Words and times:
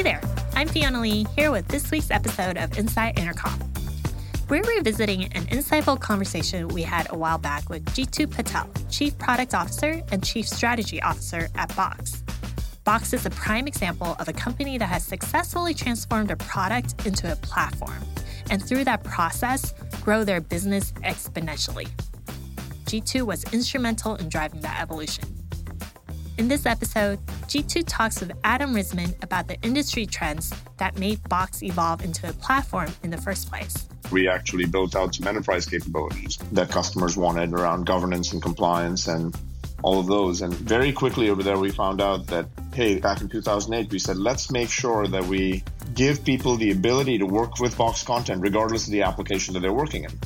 Hey 0.00 0.12
there, 0.12 0.22
I'm 0.54 0.66
Fiona 0.66 0.98
Lee 0.98 1.26
here 1.36 1.50
with 1.50 1.68
this 1.68 1.90
week's 1.90 2.10
episode 2.10 2.56
of 2.56 2.78
Inside 2.78 3.18
Intercom. 3.18 3.60
We're 4.48 4.62
revisiting 4.62 5.24
an 5.24 5.44
insightful 5.48 6.00
conversation 6.00 6.68
we 6.68 6.80
had 6.80 7.06
a 7.10 7.18
while 7.18 7.36
back 7.36 7.68
with 7.68 7.84
Jeetu 7.84 8.30
Patel, 8.30 8.70
Chief 8.88 9.18
Product 9.18 9.52
Officer 9.52 10.00
and 10.10 10.24
Chief 10.24 10.48
Strategy 10.48 11.02
Officer 11.02 11.50
at 11.54 11.76
Box. 11.76 12.24
Box 12.84 13.12
is 13.12 13.26
a 13.26 13.30
prime 13.30 13.66
example 13.66 14.16
of 14.18 14.26
a 14.26 14.32
company 14.32 14.78
that 14.78 14.86
has 14.86 15.04
successfully 15.04 15.74
transformed 15.74 16.30
a 16.30 16.36
product 16.36 17.04
into 17.04 17.30
a 17.30 17.36
platform, 17.36 18.02
and 18.48 18.64
through 18.66 18.84
that 18.84 19.04
process, 19.04 19.74
grow 20.00 20.24
their 20.24 20.40
business 20.40 20.92
exponentially. 21.04 21.90
Jeetu 22.86 23.26
was 23.26 23.44
instrumental 23.52 24.14
in 24.14 24.30
driving 24.30 24.62
that 24.62 24.80
evolution. 24.80 25.39
In 26.40 26.48
this 26.48 26.64
episode, 26.64 27.18
Jeetu 27.48 27.84
talks 27.86 28.18
with 28.20 28.32
Adam 28.44 28.72
Risman 28.72 29.14
about 29.22 29.46
the 29.46 29.60
industry 29.60 30.06
trends 30.06 30.50
that 30.78 30.98
made 30.98 31.22
Box 31.28 31.62
evolve 31.62 32.02
into 32.02 32.30
a 32.30 32.32
platform 32.32 32.88
in 33.02 33.10
the 33.10 33.18
first 33.18 33.50
place. 33.50 33.86
We 34.10 34.26
actually 34.26 34.64
built 34.64 34.96
out 34.96 35.14
some 35.14 35.28
enterprise 35.28 35.66
capabilities 35.66 36.38
that 36.52 36.70
customers 36.70 37.14
wanted 37.14 37.52
around 37.52 37.84
governance 37.84 38.32
and 38.32 38.40
compliance 38.40 39.06
and 39.06 39.38
all 39.82 40.00
of 40.00 40.06
those. 40.06 40.40
And 40.40 40.54
very 40.54 40.94
quickly 40.94 41.28
over 41.28 41.42
there, 41.42 41.58
we 41.58 41.70
found 41.70 42.00
out 42.00 42.26
that, 42.28 42.46
hey, 42.72 42.98
back 42.98 43.20
in 43.20 43.28
2008, 43.28 43.92
we 43.92 43.98
said, 43.98 44.16
let's 44.16 44.50
make 44.50 44.70
sure 44.70 45.06
that 45.08 45.26
we 45.26 45.62
give 45.92 46.24
people 46.24 46.56
the 46.56 46.70
ability 46.70 47.18
to 47.18 47.26
work 47.26 47.60
with 47.60 47.76
Box 47.76 48.02
content 48.02 48.40
regardless 48.40 48.86
of 48.86 48.92
the 48.92 49.02
application 49.02 49.52
that 49.52 49.60
they're 49.60 49.74
working 49.74 50.04
in. 50.04 50.18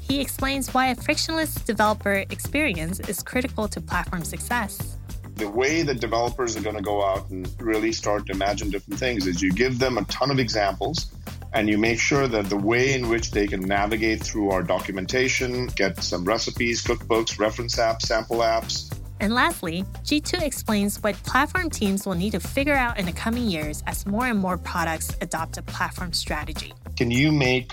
He 0.00 0.20
explains 0.20 0.74
why 0.74 0.88
a 0.88 0.96
frictionless 0.96 1.54
developer 1.54 2.24
experience 2.28 2.98
is 2.98 3.22
critical 3.22 3.68
to 3.68 3.80
platform 3.80 4.24
success. 4.24 4.97
The 5.38 5.48
way 5.48 5.82
that 5.82 6.00
developers 6.00 6.56
are 6.56 6.60
going 6.60 6.74
to 6.74 6.82
go 6.82 7.04
out 7.04 7.30
and 7.30 7.48
really 7.62 7.92
start 7.92 8.26
to 8.26 8.32
imagine 8.32 8.70
different 8.70 8.98
things 8.98 9.24
is 9.28 9.40
you 9.40 9.52
give 9.52 9.78
them 9.78 9.96
a 9.96 10.04
ton 10.06 10.32
of 10.32 10.40
examples 10.40 11.12
and 11.52 11.68
you 11.68 11.78
make 11.78 12.00
sure 12.00 12.26
that 12.26 12.48
the 12.48 12.56
way 12.56 12.92
in 12.92 13.08
which 13.08 13.30
they 13.30 13.46
can 13.46 13.60
navigate 13.60 14.20
through 14.20 14.50
our 14.50 14.64
documentation, 14.64 15.68
get 15.68 16.02
some 16.02 16.24
recipes, 16.24 16.82
cookbooks, 16.82 17.38
reference 17.38 17.76
apps, 17.76 18.02
sample 18.02 18.38
apps. 18.38 18.92
And 19.20 19.32
lastly, 19.32 19.84
Jeetu 20.02 20.42
explains 20.42 21.00
what 21.04 21.14
platform 21.22 21.70
teams 21.70 22.04
will 22.04 22.16
need 22.16 22.32
to 22.32 22.40
figure 22.40 22.74
out 22.74 22.98
in 22.98 23.06
the 23.06 23.12
coming 23.12 23.46
years 23.46 23.84
as 23.86 24.06
more 24.06 24.26
and 24.26 24.40
more 24.40 24.58
products 24.58 25.16
adopt 25.20 25.56
a 25.56 25.62
platform 25.62 26.12
strategy. 26.12 26.74
Can 26.96 27.12
you 27.12 27.30
make 27.30 27.72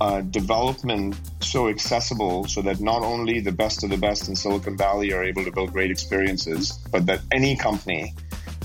uh, 0.00 0.20
development 0.22 1.18
so 1.40 1.68
accessible 1.68 2.46
so 2.46 2.62
that 2.62 2.80
not 2.80 3.02
only 3.02 3.40
the 3.40 3.52
best 3.52 3.84
of 3.84 3.90
the 3.90 3.96
best 3.96 4.28
in 4.28 4.36
Silicon 4.36 4.76
Valley 4.76 5.12
are 5.12 5.24
able 5.24 5.44
to 5.44 5.52
build 5.52 5.72
great 5.72 5.90
experiences, 5.90 6.78
but 6.90 7.06
that 7.06 7.20
any 7.32 7.56
company 7.56 8.14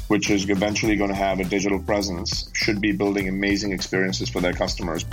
which 0.08 0.32
is 0.32 0.50
eventually 0.50 0.96
going 0.96 1.10
to 1.10 1.16
have 1.16 1.40
a 1.40 1.44
digital 1.44 1.80
presence 1.80 2.50
should 2.54 2.82
be 2.82 2.92
building 2.92 3.30
amazing 3.30 3.72
experiences 3.72 4.28
for 4.28 4.42
their 4.42 4.54
customers. 4.54 5.06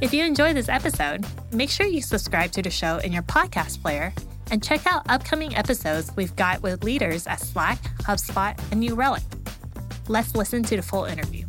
If 0.00 0.14
you 0.14 0.24
enjoyed 0.24 0.56
this 0.56 0.70
episode, 0.70 1.26
make 1.52 1.68
sure 1.68 1.86
you 1.86 2.00
subscribe 2.00 2.50
to 2.52 2.62
the 2.62 2.70
show 2.70 2.96
in 2.98 3.12
your 3.12 3.22
podcast 3.22 3.82
player 3.82 4.14
and 4.50 4.62
check 4.62 4.86
out 4.86 5.02
upcoming 5.10 5.54
episodes 5.54 6.10
we've 6.16 6.34
got 6.34 6.62
with 6.62 6.82
leaders 6.82 7.26
at 7.26 7.40
Slack, 7.40 7.82
HubSpot, 7.98 8.58
and 8.70 8.80
New 8.80 8.94
Relic. 8.94 9.22
Let's 10.08 10.34
listen 10.34 10.62
to 10.64 10.76
the 10.76 10.82
full 10.82 11.04
interview. 11.04 11.39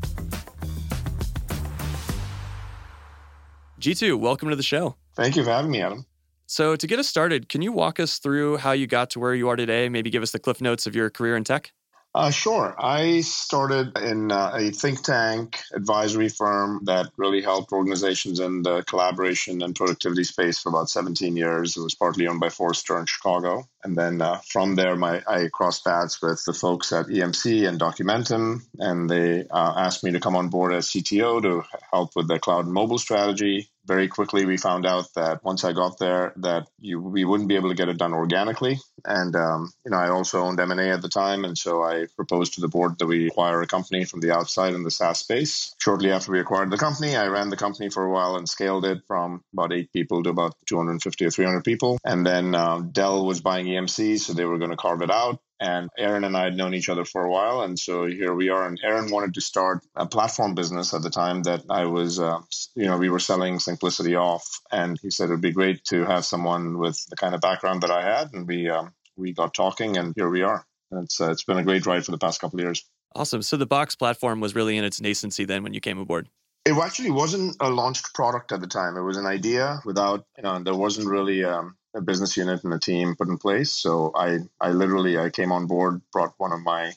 Jeetu, 3.81 4.17
welcome 4.19 4.49
to 4.49 4.55
the 4.55 4.61
show. 4.61 4.95
Thank 5.15 5.35
you 5.35 5.43
for 5.43 5.49
having 5.49 5.71
me, 5.71 5.81
Adam. 5.81 6.05
So, 6.45 6.75
to 6.75 6.85
get 6.85 6.99
us 6.99 7.07
started, 7.07 7.49
can 7.49 7.63
you 7.63 7.71
walk 7.71 7.99
us 7.99 8.19
through 8.19 8.57
how 8.57 8.73
you 8.73 8.85
got 8.85 9.09
to 9.11 9.19
where 9.19 9.33
you 9.33 9.49
are 9.49 9.55
today? 9.55 9.89
Maybe 9.89 10.11
give 10.11 10.21
us 10.21 10.31
the 10.31 10.39
cliff 10.39 10.61
notes 10.61 10.85
of 10.85 10.95
your 10.95 11.09
career 11.09 11.35
in 11.35 11.43
tech? 11.43 11.71
Uh, 12.13 12.29
sure. 12.29 12.75
I 12.77 13.21
started 13.21 13.97
in 13.97 14.33
uh, 14.33 14.51
a 14.53 14.71
think 14.71 15.01
tank 15.01 15.61
advisory 15.73 16.27
firm 16.27 16.81
that 16.83 17.07
really 17.15 17.41
helped 17.41 17.71
organizations 17.71 18.41
in 18.41 18.63
the 18.63 18.83
collaboration 18.83 19.61
and 19.61 19.73
productivity 19.73 20.25
space 20.25 20.59
for 20.59 20.69
about 20.69 20.89
17 20.89 21.37
years. 21.37 21.77
It 21.77 21.81
was 21.81 21.95
partly 21.95 22.27
owned 22.27 22.41
by 22.41 22.49
Forrester 22.49 22.99
in 22.99 23.05
Chicago. 23.05 23.63
And 23.85 23.97
then 23.97 24.21
uh, 24.21 24.41
from 24.45 24.75
there, 24.75 24.97
my, 24.97 25.23
I 25.25 25.47
crossed 25.53 25.85
paths 25.85 26.21
with 26.21 26.43
the 26.45 26.53
folks 26.53 26.91
at 26.91 27.05
EMC 27.05 27.67
and 27.67 27.79
Documentum, 27.79 28.63
and 28.77 29.09
they 29.09 29.47
uh, 29.49 29.73
asked 29.77 30.03
me 30.03 30.11
to 30.11 30.19
come 30.19 30.35
on 30.35 30.49
board 30.49 30.73
as 30.73 30.89
CTO 30.89 31.41
to 31.41 31.63
help 31.93 32.11
with 32.17 32.27
their 32.27 32.39
cloud 32.39 32.65
and 32.65 32.73
mobile 32.73 32.99
strategy 32.99 33.70
very 33.85 34.07
quickly 34.07 34.45
we 34.45 34.57
found 34.57 34.85
out 34.85 35.07
that 35.15 35.43
once 35.43 35.63
I 35.63 35.73
got 35.73 35.97
there 35.99 36.33
that 36.37 36.67
you, 36.79 37.01
we 37.01 37.25
wouldn't 37.25 37.49
be 37.49 37.55
able 37.55 37.69
to 37.69 37.75
get 37.75 37.89
it 37.89 37.97
done 37.97 38.13
organically. 38.13 38.79
And 39.05 39.35
um, 39.35 39.71
you 39.85 39.91
know, 39.91 39.97
I 39.97 40.09
also 40.09 40.41
owned 40.41 40.59
M 40.59 40.71
and 40.71 40.79
A 40.79 40.89
at 40.91 41.01
the 41.01 41.09
time, 41.09 41.43
and 41.45 41.57
so 41.57 41.81
I 41.81 42.05
proposed 42.15 42.55
to 42.55 42.61
the 42.61 42.67
board 42.67 42.99
that 42.99 43.07
we 43.07 43.27
acquire 43.27 43.61
a 43.61 43.67
company 43.67 44.05
from 44.05 44.21
the 44.21 44.31
outside 44.31 44.73
in 44.73 44.83
the 44.83 44.91
SaaS 44.91 45.19
space. 45.19 45.73
Shortly 45.79 46.11
after 46.11 46.31
we 46.31 46.39
acquired 46.39 46.71
the 46.71 46.77
company, 46.77 47.15
I 47.15 47.27
ran 47.27 47.49
the 47.49 47.57
company 47.57 47.89
for 47.89 48.03
a 48.03 48.11
while 48.11 48.35
and 48.35 48.47
scaled 48.47 48.85
it 48.85 49.01
from 49.07 49.43
about 49.53 49.73
eight 49.73 49.91
people 49.91 50.23
to 50.23 50.29
about 50.29 50.55
250 50.67 51.25
or 51.25 51.31
300 51.31 51.63
people. 51.63 51.97
And 52.05 52.25
then 52.25 52.53
um, 52.55 52.91
Dell 52.91 53.25
was 53.25 53.41
buying 53.41 53.65
EMC, 53.65 54.19
so 54.19 54.33
they 54.33 54.45
were 54.45 54.57
going 54.57 54.71
to 54.71 54.77
carve 54.77 55.01
it 55.01 55.11
out. 55.11 55.39
And 55.61 55.89
Aaron 55.95 56.23
and 56.23 56.35
I 56.35 56.45
had 56.45 56.57
known 56.57 56.73
each 56.73 56.89
other 56.89 57.05
for 57.05 57.23
a 57.23 57.29
while. 57.29 57.61
And 57.61 57.77
so 57.77 58.07
here 58.07 58.33
we 58.33 58.49
are. 58.49 58.65
And 58.67 58.79
Aaron 58.83 59.11
wanted 59.11 59.35
to 59.35 59.41
start 59.41 59.81
a 59.95 60.07
platform 60.07 60.55
business 60.55 60.91
at 60.95 61.03
the 61.03 61.11
time 61.11 61.43
that 61.43 61.61
I 61.69 61.85
was, 61.85 62.19
uh, 62.19 62.39
you 62.75 62.87
know, 62.87 62.97
we 62.97 63.11
were 63.11 63.19
selling 63.19 63.59
Syncplicity 63.59 64.19
off. 64.19 64.43
And 64.71 64.97
he 64.99 65.11
said 65.11 65.29
it 65.29 65.33
would 65.33 65.41
be 65.41 65.51
great 65.51 65.83
to 65.85 66.03
have 66.03 66.25
someone 66.25 66.79
with 66.79 66.99
the 67.11 67.15
kind 67.15 67.35
of 67.35 67.41
background 67.41 67.83
that 67.83 67.91
I 67.91 68.01
had. 68.01 68.33
And 68.33 68.47
we, 68.47 68.69
um, 68.71 68.91
we 69.15 69.33
got 69.33 69.53
talking, 69.53 69.97
and 69.97 70.13
here 70.15 70.29
we 70.29 70.41
are. 70.41 70.65
It's, 70.93 71.21
uh, 71.21 71.29
it's 71.29 71.43
been 71.43 71.59
a 71.59 71.63
great 71.63 71.85
ride 71.85 72.05
for 72.05 72.11
the 72.11 72.17
past 72.17 72.41
couple 72.41 72.59
of 72.59 72.65
years. 72.65 72.83
Awesome. 73.13 73.43
So 73.43 73.55
the 73.55 73.67
Box 73.67 73.95
platform 73.95 74.39
was 74.39 74.55
really 74.55 74.77
in 74.77 74.83
its 74.83 74.99
nascency 74.99 75.45
then 75.45 75.61
when 75.61 75.75
you 75.75 75.79
came 75.79 75.99
aboard. 75.99 76.27
It 76.65 76.73
actually 76.73 77.11
wasn't 77.11 77.55
a 77.59 77.69
launched 77.69 78.13
product 78.15 78.51
at 78.51 78.61
the 78.61 78.67
time. 78.67 78.97
It 78.97 79.01
was 79.01 79.17
an 79.17 79.27
idea 79.27 79.79
without, 79.85 80.25
you 80.37 80.43
know, 80.43 80.59
there 80.59 80.75
wasn't 80.75 81.07
really 81.07 81.43
um, 81.43 81.75
a 81.95 82.01
business 82.01 82.37
unit 82.37 82.63
and 82.63 82.73
a 82.73 82.79
team 82.79 83.15
put 83.15 83.27
in 83.27 83.37
place. 83.37 83.71
So 83.71 84.11
I, 84.15 84.39
I 84.59 84.71
literally, 84.71 85.17
I 85.17 85.29
came 85.29 85.51
on 85.51 85.67
board, 85.67 86.01
brought 86.11 86.33
one 86.37 86.53
of 86.53 86.61
my 86.61 86.93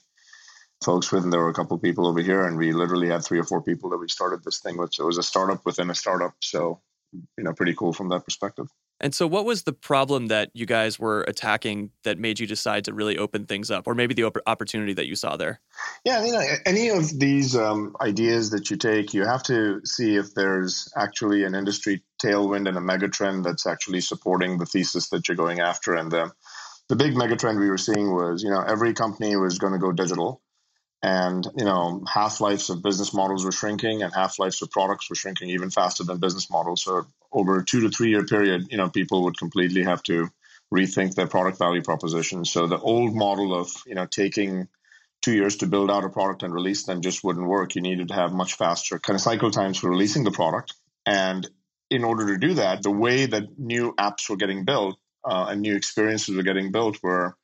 folks 0.85 1.11
with, 1.11 1.25
and 1.25 1.33
there 1.33 1.41
were 1.41 1.49
a 1.49 1.55
couple 1.55 1.77
of 1.77 1.83
people 1.83 2.07
over 2.07 2.21
here, 2.21 2.45
and 2.45 2.57
we 2.57 2.73
literally 2.73 3.09
had 3.09 3.25
three 3.25 3.39
or 3.39 3.45
four 3.45 3.63
people 3.63 3.91
that 3.91 3.99
we 3.99 4.09
started 4.09 4.45
this 4.45 4.61
thing 4.61 4.77
with. 4.77 4.95
So 4.95 5.05
it 5.05 5.07
was 5.07 5.19
a 5.19 5.23
startup 5.23 5.65
within 5.65 5.91
a 5.91 5.95
startup. 5.95 6.35
So, 6.41 6.81
you 7.13 7.45
know, 7.45 7.53
pretty 7.53 7.75
cool 7.75 7.93
from 7.93 8.09
that 8.11 8.25
perspective. 8.25 8.69
And 9.01 9.15
so, 9.15 9.27
what 9.27 9.45
was 9.45 9.65
the 9.65 9.73
problem 9.73 10.29
that 10.29 10.51
you 10.55 10.67
guys 10.67 10.99
were 10.99 11.23
attacking 11.23 11.91
that 12.05 12.19
made 12.19 12.39
you 12.39 12.47
decide 12.47 12.85
to 12.85 12.95
really 12.95 13.19
open 13.19 13.45
things 13.45 13.71
up, 13.71 13.87
or 13.87 13.95
maybe 13.95 14.15
the 14.15 14.31
opportunity 14.47 14.93
that 14.95 15.07
you 15.07 15.17
saw 15.17 15.37
there? 15.37 15.61
Yeah, 16.05 16.25
you 16.25 16.33
know, 16.33 16.43
any 16.65 16.91
of 16.91 17.19
these 17.19 17.57
um, 17.57 17.97
ideas 18.01 18.51
that 18.51 18.71
you 18.71 18.77
take, 18.77 19.13
you 19.13 19.25
have 19.27 19.43
to 19.45 19.81
see 19.85 20.17
if 20.17 20.35
there's 20.35 20.93
actually 20.97 21.43
an 21.43 21.55
industry 21.57 22.03
tailwind 22.25 22.69
and 22.69 22.77
a 22.77 22.81
megatrend 22.81 23.45
that's 23.45 23.67
actually 23.67 24.01
supporting 24.01 24.59
the 24.59 24.67
thesis 24.67 25.09
that 25.11 25.29
you're 25.29 25.37
going 25.37 25.61
after. 25.61 25.95
And 25.95 26.11
the 26.11 26.33
the 26.89 26.97
big 26.97 27.15
megatrend 27.15 27.59
we 27.59 27.71
were 27.71 27.79
seeing 27.79 28.13
was, 28.15 28.43
you 28.43 28.51
know, 28.51 28.61
every 28.61 28.93
company 28.93 29.37
was 29.37 29.59
going 29.59 29.73
to 29.73 29.79
go 29.79 29.93
digital. 29.93 30.43
And 31.03 31.47
you 31.55 31.67
know 31.67 32.03
half 32.11 32.41
lives 32.41 32.71
of 32.71 32.83
business 32.83 33.13
models 33.13 33.45
were 33.45 33.53
shrinking 33.53 34.03
and 34.03 34.15
half 34.15 34.39
lives 34.39 34.63
of 34.63 34.71
products 34.71 35.11
were 35.11 35.17
shrinking 35.17 35.51
even 35.51 35.69
faster 35.69 36.03
than 36.03 36.19
business 36.19 36.51
models. 36.51 36.83
So 36.83 37.07
over 37.31 37.59
a 37.59 37.65
two 37.65 37.83
to 37.83 37.91
three 37.91 38.09
year 38.09 38.25
period 38.25 38.69
you 38.71 38.79
know 38.79 38.89
people 38.89 39.25
would 39.25 39.37
completely 39.37 39.85
have 39.85 40.03
to 40.05 40.31
rethink 40.73 41.15
their 41.15 41.27
product 41.27 41.59
value 41.59 41.83
proposition. 41.83 42.47
So 42.47 42.67
the 42.67 42.79
old 42.79 43.15
model 43.15 43.55
of 43.55 43.71
you 43.87 43.95
know 43.95 44.07
taking 44.07 44.69
two 45.21 45.35
years 45.35 45.57
to 45.57 45.67
build 45.67 45.91
out 45.91 46.05
a 46.05 46.09
product 46.09 46.43
and 46.43 46.53
release 46.53 46.85
them 46.85 47.01
just 47.01 47.25
wouldn't 47.25 47.47
work. 47.47 47.75
You 47.75 47.83
needed 47.83 48.09
to 48.09 48.15
have 48.15 48.33
much 48.33 48.55
faster 48.55 48.99
kind 48.99 49.15
of 49.15 49.21
cycle 49.21 49.51
times 49.51 49.79
for 49.79 49.91
releasing 49.91 50.25
the 50.25 50.31
product. 50.31 50.75
And 51.07 51.49
in 51.95 52.05
order 52.05 52.27
to 52.27 52.39
do 52.39 52.55
that 52.55 52.83
the 52.83 52.91
way 52.91 53.27
that 53.27 53.59
new 53.59 53.95
apps 53.95 54.29
were 54.29 54.37
getting 54.37 54.65
built 54.65 54.99
uh, 55.25 55.47
and 55.49 55.63
new 55.63 55.77
experiences 55.77 56.35
were 56.35 56.43
getting 56.43 56.73
built 56.73 56.99
were 57.03 57.37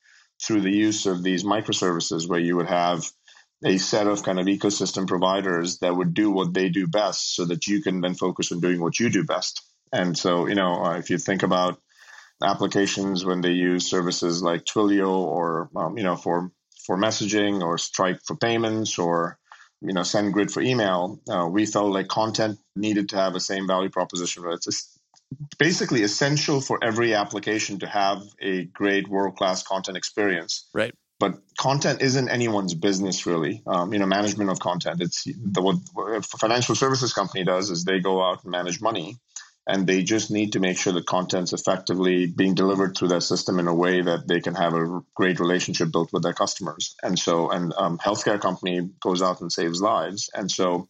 through 0.43 0.61
the 0.61 0.73
use 0.73 1.07
of 1.07 1.23
these 1.23 1.45
microservices 1.45 2.29
where 2.29 2.41
you 2.41 2.57
would 2.57 2.67
have 2.67 3.09
a 3.65 3.77
set 3.79 4.07
of 4.07 4.23
kind 4.23 4.41
of 4.41 4.47
ecosystem 4.47 5.07
providers 5.07 5.79
that 5.79 5.95
would 5.95 6.15
do 6.15 6.31
what 6.31 6.53
they 6.53 6.69
do 6.69 6.87
best 6.87 7.37
so 7.37 7.45
that 7.45 7.67
you 7.67 7.83
can 7.83 8.01
then 8.01 8.15
focus 8.15 8.51
on 8.51 8.61
doing 8.61 8.81
what 8.81 8.99
you 8.99 9.11
do 9.11 9.25
best. 9.25 9.63
And 9.93 10.17
so, 10.17 10.47
you 10.47 10.55
know, 10.55 10.85
uh, 10.85 10.97
if 10.97 11.11
you 11.11 11.19
think 11.19 11.43
about 11.43 11.79
applications 12.43 13.25
when 13.25 13.43
they 13.43 13.53
use 13.53 13.89
services 13.89 14.43
like 14.43 14.65
Twilio 14.65 15.11
or, 15.11 15.69
um, 15.77 15.99
you 15.99 16.05
know, 16.05 16.17
for, 16.17 16.51
for 16.87 16.97
messaging 16.97 17.63
or 17.63 17.77
Stripe 17.77 18.21
for 18.25 18.35
payments 18.35 18.99
or, 18.99 19.39
you 19.81 19.93
know, 19.93 20.03
SendGrid 20.03 20.51
for 20.51 20.61
email, 20.61 21.21
uh, 21.29 21.47
we 21.51 21.67
felt 21.67 21.93
like 21.93 22.09
content 22.09 22.59
needed 22.77 23.09
to 23.11 23.17
have 23.17 23.33
the 23.33 23.41
same 23.41 23.67
value 23.67 23.91
proposition. 23.91 24.45
It's 24.47 24.99
basically 25.59 26.03
essential 26.03 26.61
for 26.61 26.83
every 26.83 27.15
application 27.15 27.79
to 27.81 27.87
have 27.87 28.23
a 28.41 28.65
great 28.65 29.09
world 29.09 29.37
class 29.37 29.63
content 29.63 29.97
experience. 29.97 30.69
Right 30.75 30.95
but 31.21 31.39
content 31.59 32.01
isn't 32.01 32.31
anyone's 32.31 32.75
business 32.75 33.27
really. 33.27 33.63
Um, 33.67 33.93
you 33.93 33.99
know, 34.01 34.07
management 34.07 34.51
of 34.51 34.59
content. 34.59 35.03
It's 35.03 35.25
the 35.25 35.61
what 35.61 35.77
a 36.17 36.23
financial 36.23 36.75
services 36.75 37.13
company 37.13 37.45
does 37.45 37.71
is 37.71 37.85
they 37.85 38.01
go 38.01 38.25
out 38.25 38.43
and 38.43 38.51
manage 38.51 38.81
money, 38.81 39.19
and 39.67 39.87
they 39.87 40.03
just 40.03 40.31
need 40.31 40.53
to 40.53 40.61
make 40.61 40.79
sure 40.79 40.93
the 40.93 41.03
content's 41.03 41.53
effectively 41.53 42.27
being 42.27 42.55
delivered 42.55 42.97
through 42.97 43.09
their 43.09 43.21
system 43.21 43.59
in 43.59 43.69
a 43.69 43.75
way 43.75 44.01
that 44.01 44.27
they 44.27 44.41
can 44.41 44.55
have 44.55 44.75
a 44.75 45.01
great 45.15 45.39
relationship 45.39 45.93
built 45.93 46.13
with 46.13 46.23
their 46.23 46.33
customers. 46.33 46.97
And 47.03 47.19
so, 47.19 47.51
and 47.51 47.73
um, 47.77 47.99
healthcare 47.99 48.41
company 48.41 48.91
goes 49.01 49.23
out 49.23 49.41
and 49.41 49.53
saves 49.53 49.81
lives. 49.81 50.31
And 50.35 50.51
so, 50.51 50.89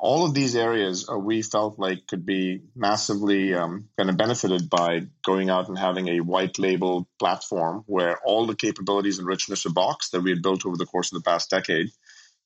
all 0.00 0.24
of 0.24 0.32
these 0.32 0.54
areas 0.54 1.08
uh, 1.10 1.18
we 1.18 1.42
felt 1.42 1.78
like 1.78 2.06
could 2.06 2.24
be 2.24 2.60
massively 2.76 3.52
um, 3.54 3.88
kind 3.96 4.08
of 4.08 4.16
benefited 4.16 4.70
by 4.70 5.00
going 5.24 5.50
out 5.50 5.68
and 5.68 5.78
having 5.78 6.08
a 6.08 6.20
white 6.20 6.58
label 6.58 7.08
platform 7.18 7.82
where 7.86 8.16
all 8.24 8.46
the 8.46 8.54
capabilities 8.54 9.18
and 9.18 9.26
richness 9.26 9.64
of 9.64 9.74
Box 9.74 10.10
that 10.10 10.20
we 10.20 10.30
had 10.30 10.42
built 10.42 10.64
over 10.64 10.76
the 10.76 10.86
course 10.86 11.12
of 11.12 11.18
the 11.18 11.28
past 11.28 11.50
decade 11.50 11.88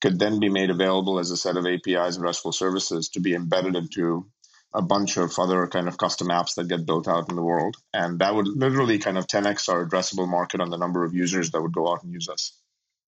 could 0.01 0.19
then 0.19 0.41
be 0.41 0.49
made 0.49 0.71
available 0.71 1.19
as 1.19 1.31
a 1.31 1.37
set 1.37 1.57
of 1.57 1.67
APIs 1.67 2.17
and 2.17 2.25
RESTful 2.25 2.53
services 2.53 3.11
to 3.11 3.21
be 3.21 3.35
embedded 3.35 3.77
into 3.77 4.27
a 4.75 4.83
bunch 4.83 5.17
of 5.17 5.39
other 5.39 5.67
kind 5.67 5.89
of 5.89 5.99
custom 5.99 6.29
apps 6.29 6.55
that 6.55 6.69
get 6.69 6.87
built 6.87 7.09
out 7.09 7.29
in 7.29 7.37
the 7.37 7.43
world. 7.43 7.77
And 7.93 8.19
that 8.21 8.35
would 8.35 8.49
literally 8.49 8.99
kind 8.99 9.19
of 9.19 9.27
10x 9.27 9.69
our 9.69 9.87
addressable 9.87 10.29
market 10.29 10.61
on 10.61 10.71
the 10.71 10.79
number 10.79 11.05
of 11.05 11.15
users 11.15 11.51
that 11.51 11.63
would 11.63 11.73
go 11.73 11.93
out 11.93 12.03
and 12.03 12.13
use 12.13 12.29
us. 12.29 12.59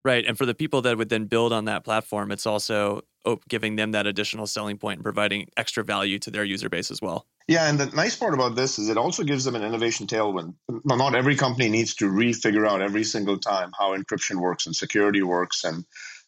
Right. 0.05 0.27
And 0.27 0.37
for 0.37 0.45
the 0.45 0.55
people 0.55 0.83
that 0.83 0.99
would 0.99 1.09
then 1.09 1.25
build 1.25 1.53
on 1.53 1.65
that 1.65 1.83
platform, 1.83 2.31
it's 2.31 2.47
also 2.47 3.03
oh, 3.25 3.41
giving 3.49 3.77
them 3.77 3.93
that 3.93 4.07
additional 4.07 4.47
selling 4.47 4.77
point 4.77 4.99
and 4.99 5.05
providing 5.05 5.47
extra 5.57 5.83
value 5.83 6.19
to 6.19 6.31
their 6.31 6.45
user 6.45 6.69
base 6.69 6.91
as 6.91 7.01
well. 7.01 7.27
Yeah, 7.49 7.69
and 7.69 7.79
the 7.79 7.87
nice 7.87 8.17
part 8.17 8.35
about 8.35 8.55
this 8.55 8.79
is 8.79 8.89
it 8.89 8.97
also 8.97 9.23
gives 9.23 9.45
them 9.45 9.55
an 9.55 9.63
innovation 9.63 10.07
tailwind. 10.07 10.55
Not 10.85 11.15
every 11.15 11.37
company 11.37 11.69
needs 11.69 11.95
to 11.97 12.07
refigure 12.07 12.69
out 12.69 12.81
every 12.83 13.05
single 13.05 13.39
time 13.39 13.71
how 13.79 13.97
encryption 13.97 14.41
works 14.41 14.67
and 14.67 14.75
security 14.75 15.23
works 15.23 15.65
and 15.65 15.85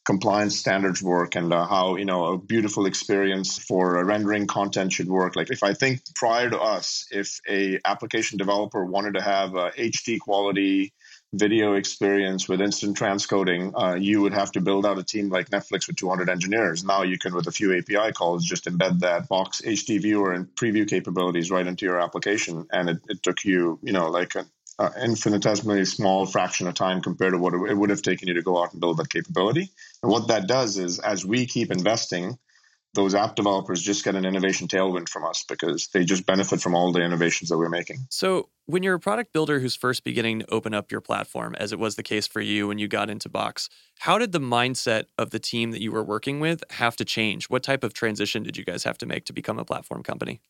compliance 0.07 0.57
standards 0.57 1.03
work 1.03 1.35
and 1.35 1.53
uh, 1.53 1.67
how 1.67 1.97
you 1.97 2.05
know 2.05 2.27
a 2.27 2.39
beautiful 2.39 2.87
experience 2.87 3.59
for 3.59 4.03
rendering 4.05 4.47
content 4.47 4.93
should 4.93 5.09
work. 5.09 5.37
Like 5.37 5.51
if 5.51 5.63
i 5.63 5.75
think 5.75 6.01
prior 6.15 6.49
to 6.49 6.59
us 6.59 7.07
if 7.11 7.41
a 7.49 7.81
application 7.85 8.39
developer 8.39 8.85
wanted 8.85 9.15
to 9.15 9.23
have 9.23 9.55
a 9.55 9.71
hd 9.71 10.21
quality 10.21 10.93
video 11.35 11.75
experience 11.75 12.49
with 12.49 12.61
instant 12.61 12.97
transcoding 12.97 13.73
uh, 13.75 13.95
you 13.95 14.23
would 14.23 14.33
have 14.33 14.53
to 14.53 14.61
build 14.61 14.87
out 14.87 14.99
a 14.99 15.03
team 15.03 15.29
like 15.29 15.51
netflix 15.51 15.87
with 15.87 15.97
200 15.97 16.29
engineers. 16.31 16.85
Now 16.85 17.03
you 17.03 17.19
can 17.19 17.35
with 17.35 17.49
a 17.49 17.53
few 17.53 17.77
api 17.77 18.13
calls 18.13 18.45
just 18.45 18.67
embed 18.67 19.01
that 19.01 19.29
box 19.29 19.61
hd 19.61 20.01
viewer 20.03 20.33
and 20.33 20.47
preview 20.47 20.89
capabilities 20.89 21.51
right 21.51 21.67
into 21.67 21.85
your 21.85 22.01
application. 22.01 22.67
And 22.73 22.89
it, 22.91 22.99
it 23.09 23.23
took 23.23 23.45
you 23.45 23.79
you 23.83 23.93
know 23.93 24.09
like 24.09 24.37
a, 24.37 24.47
uh, 24.79 24.91
infinitesimally 25.03 25.85
small 25.85 26.27
fraction 26.27 26.67
of 26.67 26.75
time 26.75 27.01
compared 27.01 27.33
to 27.33 27.39
what 27.39 27.55
it 27.55 27.77
would 27.77 27.91
have 27.91 28.03
taken 28.03 28.29
you 28.29 28.35
to 28.35 28.43
go 28.43 28.63
out 28.63 28.73
and 28.73 28.81
build 28.81 28.99
that 28.99 29.09
capability. 29.09 29.71
And 30.07 30.13
what 30.13 30.29
that 30.29 30.47
does 30.47 30.79
is, 30.79 31.01
as 31.01 31.27
we 31.27 31.47
keep 31.47 31.73
investing, 31.73 32.39
those 32.95 33.13
app 33.17 33.35
developers 33.35 33.83
just 33.83 34.05
get 34.05 34.15
an 34.15 34.25
innovation 34.25 34.69
tailwind 34.69 35.09
from 35.09 35.25
us 35.25 35.45
because 35.49 35.89
they 35.93 36.05
just 36.05 36.25
benefit 36.27 36.61
from 36.61 36.77
all 36.77 36.93
the 36.93 37.01
innovations 37.01 37.51
that 37.51 37.59
we're 37.59 37.69
making. 37.69 38.07
So, 38.09 38.49
when 38.67 38.85
you're 38.85 38.95
a 38.95 39.01
product 39.01 39.33
builder 39.33 39.59
who's 39.59 39.75
first 39.75 40.05
beginning 40.05 40.41
to 40.41 40.51
open 40.55 40.75
up 40.75 40.93
your 40.93 41.01
platform, 41.01 41.57
as 41.57 41.73
it 41.73 41.81
was 41.81 41.97
the 41.97 42.05
case 42.05 42.29
for 42.29 42.41
you 42.41 42.69
when 42.69 42.79
you 42.79 42.87
got 42.87 43.11
into 43.11 43.29
Box, 43.29 43.69
how 43.99 44.17
did 44.17 44.31
the 44.31 44.39
mindset 44.39 45.07
of 45.19 45.31
the 45.31 45.41
team 45.41 45.73
that 45.73 45.83
you 45.83 45.91
were 45.91 46.05
working 46.05 46.39
with 46.39 46.63
have 46.71 46.95
to 46.97 47.05
change? 47.05 47.51
What 47.51 47.65
type 47.65 47.83
of 47.83 47.93
transition 47.93 48.45
did 48.45 48.57
you 48.57 48.65
guys 48.65 48.85
have 48.85 48.99
to 48.99 49.07
make 49.07 49.25
to 49.25 49.33
become 49.33 49.59
a 49.59 49.65
platform 49.65 50.05
company? 50.05 50.41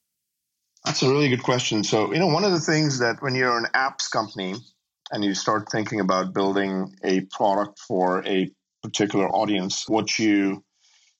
That's 0.84 1.02
a 1.02 1.08
really 1.08 1.30
good 1.30 1.42
question. 1.42 1.82
So, 1.82 2.12
you 2.12 2.18
know, 2.18 2.26
one 2.26 2.44
of 2.44 2.52
the 2.52 2.60
things 2.60 2.98
that 2.98 3.22
when 3.22 3.34
you're 3.34 3.56
an 3.56 3.68
apps 3.74 4.10
company 4.10 4.56
and 5.10 5.24
you 5.24 5.34
start 5.34 5.70
thinking 5.72 6.00
about 6.00 6.34
building 6.34 6.94
a 7.02 7.22
product 7.22 7.78
for 7.78 8.22
a 8.26 8.50
particular 8.86 9.28
audience, 9.28 9.84
what 9.88 10.18
you 10.18 10.64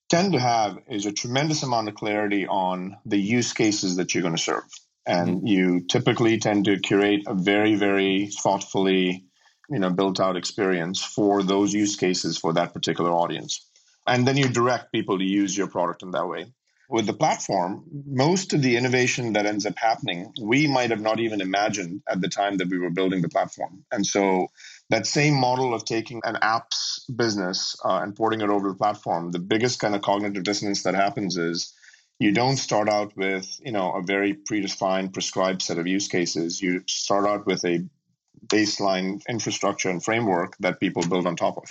tend 0.09 0.33
to 0.33 0.39
have 0.39 0.79
is 0.89 1.07
a 1.07 1.13
tremendous 1.13 1.63
amount 1.63 1.89
of 1.89 1.95
clarity 1.95 2.47
on 2.47 2.97
the 3.05 3.19
use 3.19 3.53
cases 3.53 3.97
that 3.97 4.15
you're 4.15 4.23
going 4.23 4.37
to 4.37 4.43
serve. 4.43 4.65
And 5.07 5.39
mm-hmm. 5.39 5.47
you 5.47 5.81
typically 5.87 6.39
tend 6.39 6.65
to 6.67 6.79
curate 6.79 7.23
a 7.27 7.35
very, 7.35 7.75
very 7.75 8.29
thoughtfully, 8.43 9.25
you 9.69 9.79
know, 9.79 9.91
built 9.91 10.21
out 10.21 10.37
experience 10.37 11.03
for 11.03 11.43
those 11.43 11.73
use 11.73 11.97
cases 11.97 12.39
for 12.39 12.53
that 12.55 12.75
particular 12.75 13.11
audience. 13.11 13.69
And 14.07 14.27
then 14.27 14.37
you 14.37 14.49
direct 14.49 14.93
people 14.93 15.19
to 15.19 15.25
use 15.25 15.57
your 15.57 15.67
product 15.67 16.03
in 16.03 16.13
that 16.13 16.29
way 16.29 16.47
with 16.89 17.07
the 17.07 17.13
platform, 17.13 17.85
most 18.07 18.53
of 18.53 18.63
the 18.63 18.77
innovation 18.77 19.33
that 19.33 19.47
ends 19.47 19.67
up 19.67 19.77
happening, 19.77 20.33
we 20.41 20.67
might 20.67 20.91
have 20.91 21.01
not 21.01 21.19
even 21.19 21.41
imagined 21.41 22.03
at 22.09 22.21
the 22.21 22.29
time 22.29 22.59
that 22.59 22.69
we 22.69 22.79
were 22.79 22.91
building 22.91 23.23
the 23.23 23.29
platform. 23.29 23.85
And 23.91 24.07
so 24.07 24.49
that 24.91 25.06
same 25.06 25.35
model 25.35 25.75
of 25.75 25.85
taking 25.85 26.21
an 26.25 26.37
apps 26.37 27.00
business 27.15 27.77
uh, 27.85 28.00
and 28.03 28.15
porting 28.15 28.41
it 28.41 28.50
over 28.50 28.69
the 28.69 28.75
platform, 28.75 29.31
the 29.31 29.38
biggest 29.38 29.81
kind 29.81 29.94
of 29.94 30.03
cognitive 30.03 30.44
dissonance 30.44 30.85
that 30.85 30.94
happens 30.94 31.37
is 31.37 31.75
you 32.19 32.33
don't 32.33 32.56
start 32.56 32.88
out 32.88 33.17
with 33.17 33.61
you 33.65 33.73
know 33.73 33.93
a 33.93 34.03
very 34.03 34.35
predefined 34.35 35.12
prescribed 35.12 35.62
set 35.62 35.79
of 35.79 35.87
use 35.87 36.09
cases. 36.09 36.62
You 36.62 36.83
start 36.87 37.27
out 37.27 37.47
with 37.47 37.65
a 37.65 37.85
baseline 38.47 39.21
infrastructure 39.29 39.91
and 39.91 40.03
framework 40.03 40.56
that 40.61 40.81
people 40.81 41.03
build 41.06 41.27
on 41.27 41.37
top 41.37 41.56
of. 41.56 41.65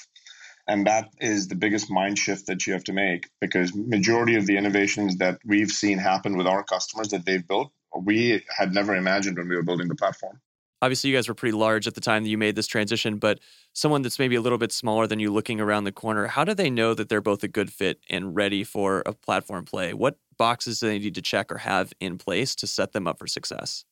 And 0.67 0.87
that 0.87 1.09
is 1.21 1.47
the 1.47 1.55
biggest 1.55 1.91
mind 1.91 2.17
shift 2.17 2.47
that 2.47 2.65
you 2.65 2.73
have 2.73 2.83
to 2.85 2.93
make 2.93 3.29
because 3.39 3.75
majority 3.75 4.35
of 4.35 4.47
the 4.47 4.57
innovations 4.57 5.17
that 5.17 5.39
we've 5.45 5.69
seen 5.69 5.99
happen 5.99 6.37
with 6.37 6.47
our 6.47 6.63
customers 6.63 7.09
that 7.09 7.23
they've 7.23 7.47
built 7.47 7.71
we 8.03 8.43
had 8.55 8.73
never 8.73 8.95
imagined 8.95 9.37
when 9.37 9.47
we 9.47 9.55
were 9.55 9.63
building 9.63 9.87
the 9.87 9.95
platform 9.95 10.39
obviously 10.81 11.09
you 11.09 11.15
guys 11.15 11.27
were 11.27 11.33
pretty 11.33 11.55
large 11.55 11.87
at 11.87 11.95
the 11.95 12.01
time 12.01 12.23
that 12.23 12.29
you 12.29 12.37
made 12.37 12.55
this 12.55 12.67
transition 12.67 13.17
but 13.17 13.39
someone 13.73 14.01
that's 14.01 14.19
maybe 14.19 14.35
a 14.35 14.41
little 14.41 14.57
bit 14.57 14.71
smaller 14.71 15.07
than 15.07 15.19
you 15.19 15.31
looking 15.31 15.59
around 15.59 15.83
the 15.83 15.91
corner 15.91 16.27
how 16.27 16.43
do 16.43 16.53
they 16.53 16.69
know 16.69 16.93
that 16.93 17.09
they're 17.09 17.21
both 17.21 17.43
a 17.43 17.47
good 17.47 17.71
fit 17.71 17.99
and 18.09 18.35
ready 18.35 18.63
for 18.63 19.03
a 19.05 19.13
platform 19.13 19.65
play? 19.65 19.93
What 19.93 20.17
boxes 20.37 20.79
do 20.79 20.87
they 20.87 20.99
need 20.99 21.15
to 21.15 21.21
check 21.21 21.51
or 21.51 21.57
have 21.59 21.93
in 21.99 22.17
place 22.17 22.55
to 22.55 22.67
set 22.67 22.91
them 22.91 23.07
up 23.07 23.19
for 23.19 23.27
success? 23.27 23.85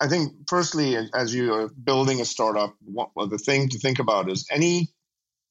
I 0.00 0.08
think 0.08 0.32
firstly 0.48 0.96
as 1.14 1.34
you 1.34 1.54
are 1.54 1.68
building 1.68 2.20
a 2.20 2.24
startup 2.24 2.74
what, 2.84 3.10
well, 3.14 3.28
the 3.28 3.38
thing 3.38 3.68
to 3.70 3.78
think 3.78 3.98
about 3.98 4.30
is 4.30 4.46
any 4.50 4.88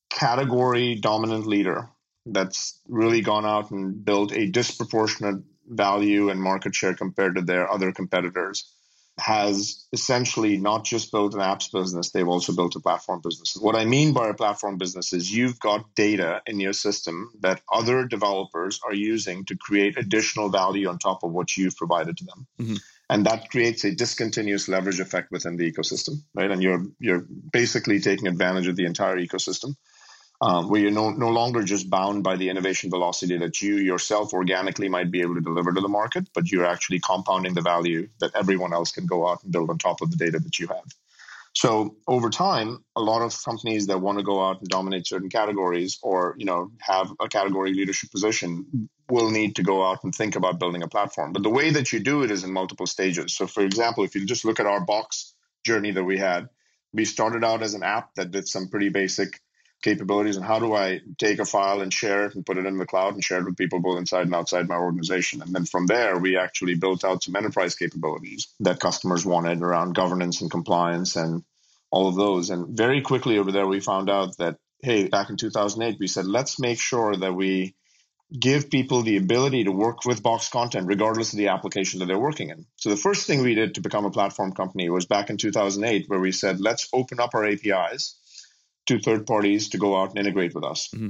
category 0.09 0.95
dominant 0.95 1.45
leader 1.45 1.89
that's 2.25 2.79
really 2.87 3.21
gone 3.21 3.45
out 3.45 3.71
and 3.71 4.03
built 4.03 4.31
a 4.33 4.47
disproportionate 4.47 5.43
value 5.65 6.29
and 6.29 6.41
market 6.41 6.75
share 6.75 6.93
compared 6.93 7.35
to 7.35 7.41
their 7.41 7.69
other 7.69 7.91
competitors 7.91 8.73
has 9.19 9.85
essentially 9.93 10.57
not 10.57 10.83
just 10.83 11.11
built 11.11 11.33
an 11.33 11.39
apps 11.39 11.71
business, 11.71 12.11
they've 12.11 12.27
also 12.27 12.53
built 12.53 12.75
a 12.75 12.79
platform 12.79 13.21
business. 13.23 13.57
What 13.59 13.75
I 13.75 13.85
mean 13.85 14.13
by 14.13 14.29
a 14.29 14.33
platform 14.33 14.77
business 14.77 15.11
is 15.11 15.33
you've 15.33 15.59
got 15.59 15.95
data 15.95 16.41
in 16.45 16.59
your 16.59 16.73
system 16.73 17.31
that 17.41 17.61
other 17.71 18.05
developers 18.05 18.79
are 18.85 18.93
using 18.93 19.45
to 19.45 19.57
create 19.57 19.97
additional 19.97 20.49
value 20.49 20.87
on 20.87 20.99
top 20.99 21.23
of 21.23 21.31
what 21.31 21.57
you've 21.57 21.75
provided 21.75 22.17
to 22.17 22.25
them. 22.25 22.47
Mm-hmm. 22.59 22.75
And 23.09 23.25
that 23.25 23.49
creates 23.49 23.85
a 23.85 23.95
discontinuous 23.95 24.67
leverage 24.67 24.99
effect 24.99 25.31
within 25.31 25.55
the 25.55 25.71
ecosystem, 25.71 26.23
right? 26.35 26.51
And 26.51 26.61
you're 26.61 26.85
you're 26.99 27.25
basically 27.53 28.01
taking 28.01 28.27
advantage 28.27 28.67
of 28.67 28.75
the 28.75 28.85
entire 28.85 29.17
ecosystem 29.17 29.75
um, 30.41 30.69
where 30.69 30.81
you're 30.81 30.91
no, 30.91 31.09
no 31.09 31.29
longer 31.29 31.63
just 31.63 31.89
bound 31.89 32.23
by 32.23 32.35
the 32.35 32.49
innovation 32.49 32.89
velocity 32.89 33.37
that 33.37 33.61
you 33.61 33.77
yourself 33.77 34.33
organically 34.33 34.87
might 34.87 35.09
be 35.09 35.21
able 35.21 35.35
to 35.35 35.41
deliver 35.41 35.73
to 35.73 35.81
the 35.81 35.87
market, 35.87 36.29
but 36.33 36.51
you're 36.51 36.65
actually 36.65 36.99
compounding 36.99 37.53
the 37.53 37.61
value 37.61 38.07
that 38.19 38.35
everyone 38.35 38.73
else 38.73 38.91
can 38.91 39.07
go 39.07 39.27
out 39.27 39.43
and 39.43 39.51
build 39.51 39.69
on 39.69 39.77
top 39.77 40.01
of 40.01 40.11
the 40.11 40.17
data 40.17 40.39
that 40.39 40.59
you 40.59 40.67
have. 40.67 40.85
So 41.53 41.95
over 42.07 42.29
time, 42.29 42.83
a 42.95 43.01
lot 43.01 43.23
of 43.23 43.35
companies 43.43 43.87
that 43.87 43.99
want 43.99 44.19
to 44.19 44.23
go 44.23 44.45
out 44.45 44.59
and 44.59 44.69
dominate 44.69 45.07
certain 45.07 45.29
categories 45.29 45.97
or 46.03 46.35
you 46.37 46.45
know 46.45 46.69
have 46.79 47.11
a 47.19 47.27
category 47.27 47.73
leadership 47.73 48.11
position 48.11 48.89
will 49.09 49.31
need 49.31 49.55
to 49.55 49.63
go 49.63 49.83
out 49.83 50.03
and 50.03 50.13
think 50.13 50.35
about 50.35 50.59
building 50.59 50.83
a 50.83 50.87
platform. 50.87 51.33
But 51.33 51.41
the 51.41 51.49
way 51.49 51.71
that 51.71 51.91
you 51.91 51.99
do 51.99 52.21
it 52.21 52.29
is 52.29 52.43
in 52.43 52.53
multiple 52.53 52.85
stages. 52.85 53.35
So 53.35 53.47
for 53.47 53.63
example, 53.63 54.03
if 54.03 54.13
you 54.13 54.23
just 54.23 54.45
look 54.45 54.59
at 54.59 54.67
our 54.67 54.81
box 54.81 55.33
journey 55.65 55.89
that 55.91 56.03
we 56.03 56.19
had, 56.19 56.47
we 56.93 57.05
started 57.05 57.43
out 57.43 57.63
as 57.63 57.73
an 57.73 57.81
app 57.81 58.13
that 58.15 58.29
did 58.29 58.47
some 58.47 58.67
pretty 58.67 58.89
basic 58.89 59.41
capabilities 59.81 60.37
and 60.37 60.45
how 60.45 60.59
do 60.59 60.73
I 60.73 61.01
take 61.17 61.39
a 61.39 61.45
file 61.45 61.81
and 61.81 61.93
share 61.93 62.25
it 62.25 62.35
and 62.35 62.45
put 62.45 62.57
it 62.57 62.65
in 62.65 62.77
the 62.77 62.85
cloud 62.85 63.13
and 63.13 63.23
share 63.23 63.39
it 63.39 63.45
with 63.45 63.57
people 63.57 63.79
both 63.79 63.99
inside 63.99 64.25
and 64.25 64.35
outside 64.35 64.67
my 64.67 64.75
organization. 64.75 65.41
And 65.41 65.53
then 65.53 65.65
from 65.65 65.85
there, 65.85 66.17
we 66.17 66.37
actually 66.37 66.75
built 66.75 67.03
out 67.03 67.23
some 67.23 67.35
enterprise 67.35 67.75
capabilities 67.75 68.47
that 68.61 68.79
customers 68.79 69.25
wanted 69.25 69.61
around 69.61 69.95
governance 69.95 70.41
and 70.41 70.49
compliance 70.49 71.15
and 71.15 71.43
all 71.91 72.07
of 72.07 72.15
those. 72.15 72.49
And 72.49 72.75
very 72.75 73.01
quickly 73.01 73.37
over 73.37 73.51
there, 73.51 73.67
we 73.67 73.79
found 73.79 74.09
out 74.09 74.37
that, 74.37 74.57
hey, 74.81 75.07
back 75.07 75.29
in 75.29 75.37
2008, 75.37 75.97
we 75.99 76.07
said, 76.07 76.25
let's 76.25 76.59
make 76.59 76.79
sure 76.79 77.15
that 77.15 77.33
we 77.33 77.75
give 78.37 78.69
people 78.69 79.03
the 79.03 79.17
ability 79.17 79.63
to 79.63 79.71
work 79.71 80.03
with 80.05 80.21
box 80.21 80.49
content 80.49 80.87
regardless 80.87 81.31
of 81.31 81.37
the 81.37 81.47
application 81.47 81.99
that 81.99 82.07
they're 82.07 82.19
working 82.19 82.49
in. 82.49 82.65
So 82.75 82.89
the 82.89 82.97
first 82.97 83.25
thing 83.25 83.41
we 83.41 83.55
did 83.55 83.75
to 83.75 83.81
become 83.81 84.05
a 84.05 84.11
platform 84.11 84.51
company 84.51 84.89
was 84.89 85.05
back 85.05 85.29
in 85.29 85.37
2008 85.37 86.09
where 86.09 86.19
we 86.19 86.33
said 86.33 86.59
let's 86.59 86.89
open 86.91 87.21
up 87.21 87.33
our 87.33 87.45
APIs 87.45 88.15
to 88.87 88.99
third 88.99 89.25
parties 89.27 89.69
to 89.69 89.77
go 89.77 89.97
out 89.97 90.09
and 90.09 90.19
integrate 90.19 90.53
with 90.55 90.63
us. 90.63 90.89
Mm-hmm. 90.93 91.09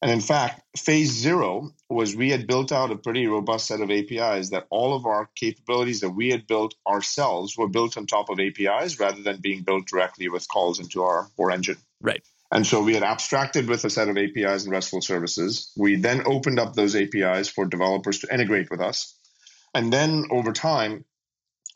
And 0.00 0.10
in 0.12 0.20
fact, 0.20 0.62
phase 0.76 1.10
zero 1.10 1.72
was 1.90 2.14
we 2.14 2.30
had 2.30 2.46
built 2.46 2.70
out 2.70 2.92
a 2.92 2.96
pretty 2.96 3.26
robust 3.26 3.66
set 3.66 3.80
of 3.80 3.90
APIs 3.90 4.50
that 4.50 4.66
all 4.70 4.94
of 4.94 5.06
our 5.06 5.28
capabilities 5.34 6.00
that 6.00 6.10
we 6.10 6.30
had 6.30 6.46
built 6.46 6.74
ourselves 6.86 7.56
were 7.56 7.68
built 7.68 7.96
on 7.96 8.06
top 8.06 8.30
of 8.30 8.38
APIs 8.38 9.00
rather 9.00 9.22
than 9.22 9.40
being 9.40 9.62
built 9.62 9.86
directly 9.86 10.28
with 10.28 10.48
calls 10.48 10.78
into 10.78 11.02
our 11.02 11.28
core 11.36 11.50
engine. 11.50 11.78
Right. 12.00 12.22
And 12.52 12.66
so 12.66 12.82
we 12.82 12.94
had 12.94 13.02
abstracted 13.02 13.68
with 13.68 13.84
a 13.84 13.90
set 13.90 14.08
of 14.08 14.16
APIs 14.16 14.64
and 14.64 14.72
RESTful 14.72 15.02
services. 15.02 15.72
We 15.76 15.96
then 15.96 16.22
opened 16.26 16.60
up 16.60 16.74
those 16.74 16.94
APIs 16.94 17.48
for 17.48 17.66
developers 17.66 18.20
to 18.20 18.32
integrate 18.32 18.70
with 18.70 18.80
us. 18.80 19.14
And 19.74 19.92
then 19.92 20.26
over 20.30 20.52
time, 20.52 21.04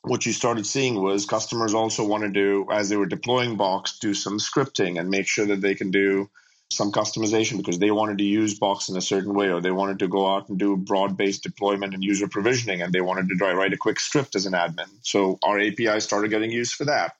what 0.03 0.27
you 0.27 0.33
started 0.33 0.67
seeing 0.67 1.01
was 1.01 1.27
customers 1.27 1.75
also 1.75 2.05
want 2.05 2.25
to 2.25 2.29
do, 2.29 2.67
as 2.71 2.89
they 2.89 2.97
were 2.97 3.07
deploying 3.07 3.57
Box, 3.57 3.99
do 3.99 4.15
some 4.15 4.39
scripting 4.39 4.99
and 4.99 5.09
make 5.09 5.27
sure 5.27 5.47
that 5.47 5.61
they 5.61 5.75
can 5.75 5.91
do 5.91 6.29
some 6.73 6.91
customization 6.91 7.59
because 7.59 7.79
they 7.79 7.91
wanted 7.91 8.19
to 8.19 8.25
use 8.25 8.59
Box 8.59 8.89
in 8.89 8.97
a 8.97 9.01
certain 9.01 9.35
way, 9.35 9.49
or 9.51 9.61
they 9.61 9.71
wanted 9.71 10.01
to 10.01 10.09
go 10.09 10.27
out 10.27 10.49
and 10.49 10.59
do 10.59 10.77
broad 10.77 11.17
based 11.17 11.43
deployment 11.43 11.95
and 11.95 12.03
user 12.03 12.27
provisioning, 12.27 12.83
and 12.83 12.93
they 12.93 13.01
wanted 13.01 13.29
to 13.29 13.35
write 13.45 13.73
a 13.73 13.77
quick 13.77 14.01
script 14.01 14.35
as 14.35 14.47
an 14.47 14.55
admin. 14.55 14.89
So 15.03 15.39
our 15.45 15.61
API 15.61 16.01
started 16.01 16.31
getting 16.31 16.51
used 16.51 16.75
for 16.75 16.85
that. 16.87 17.13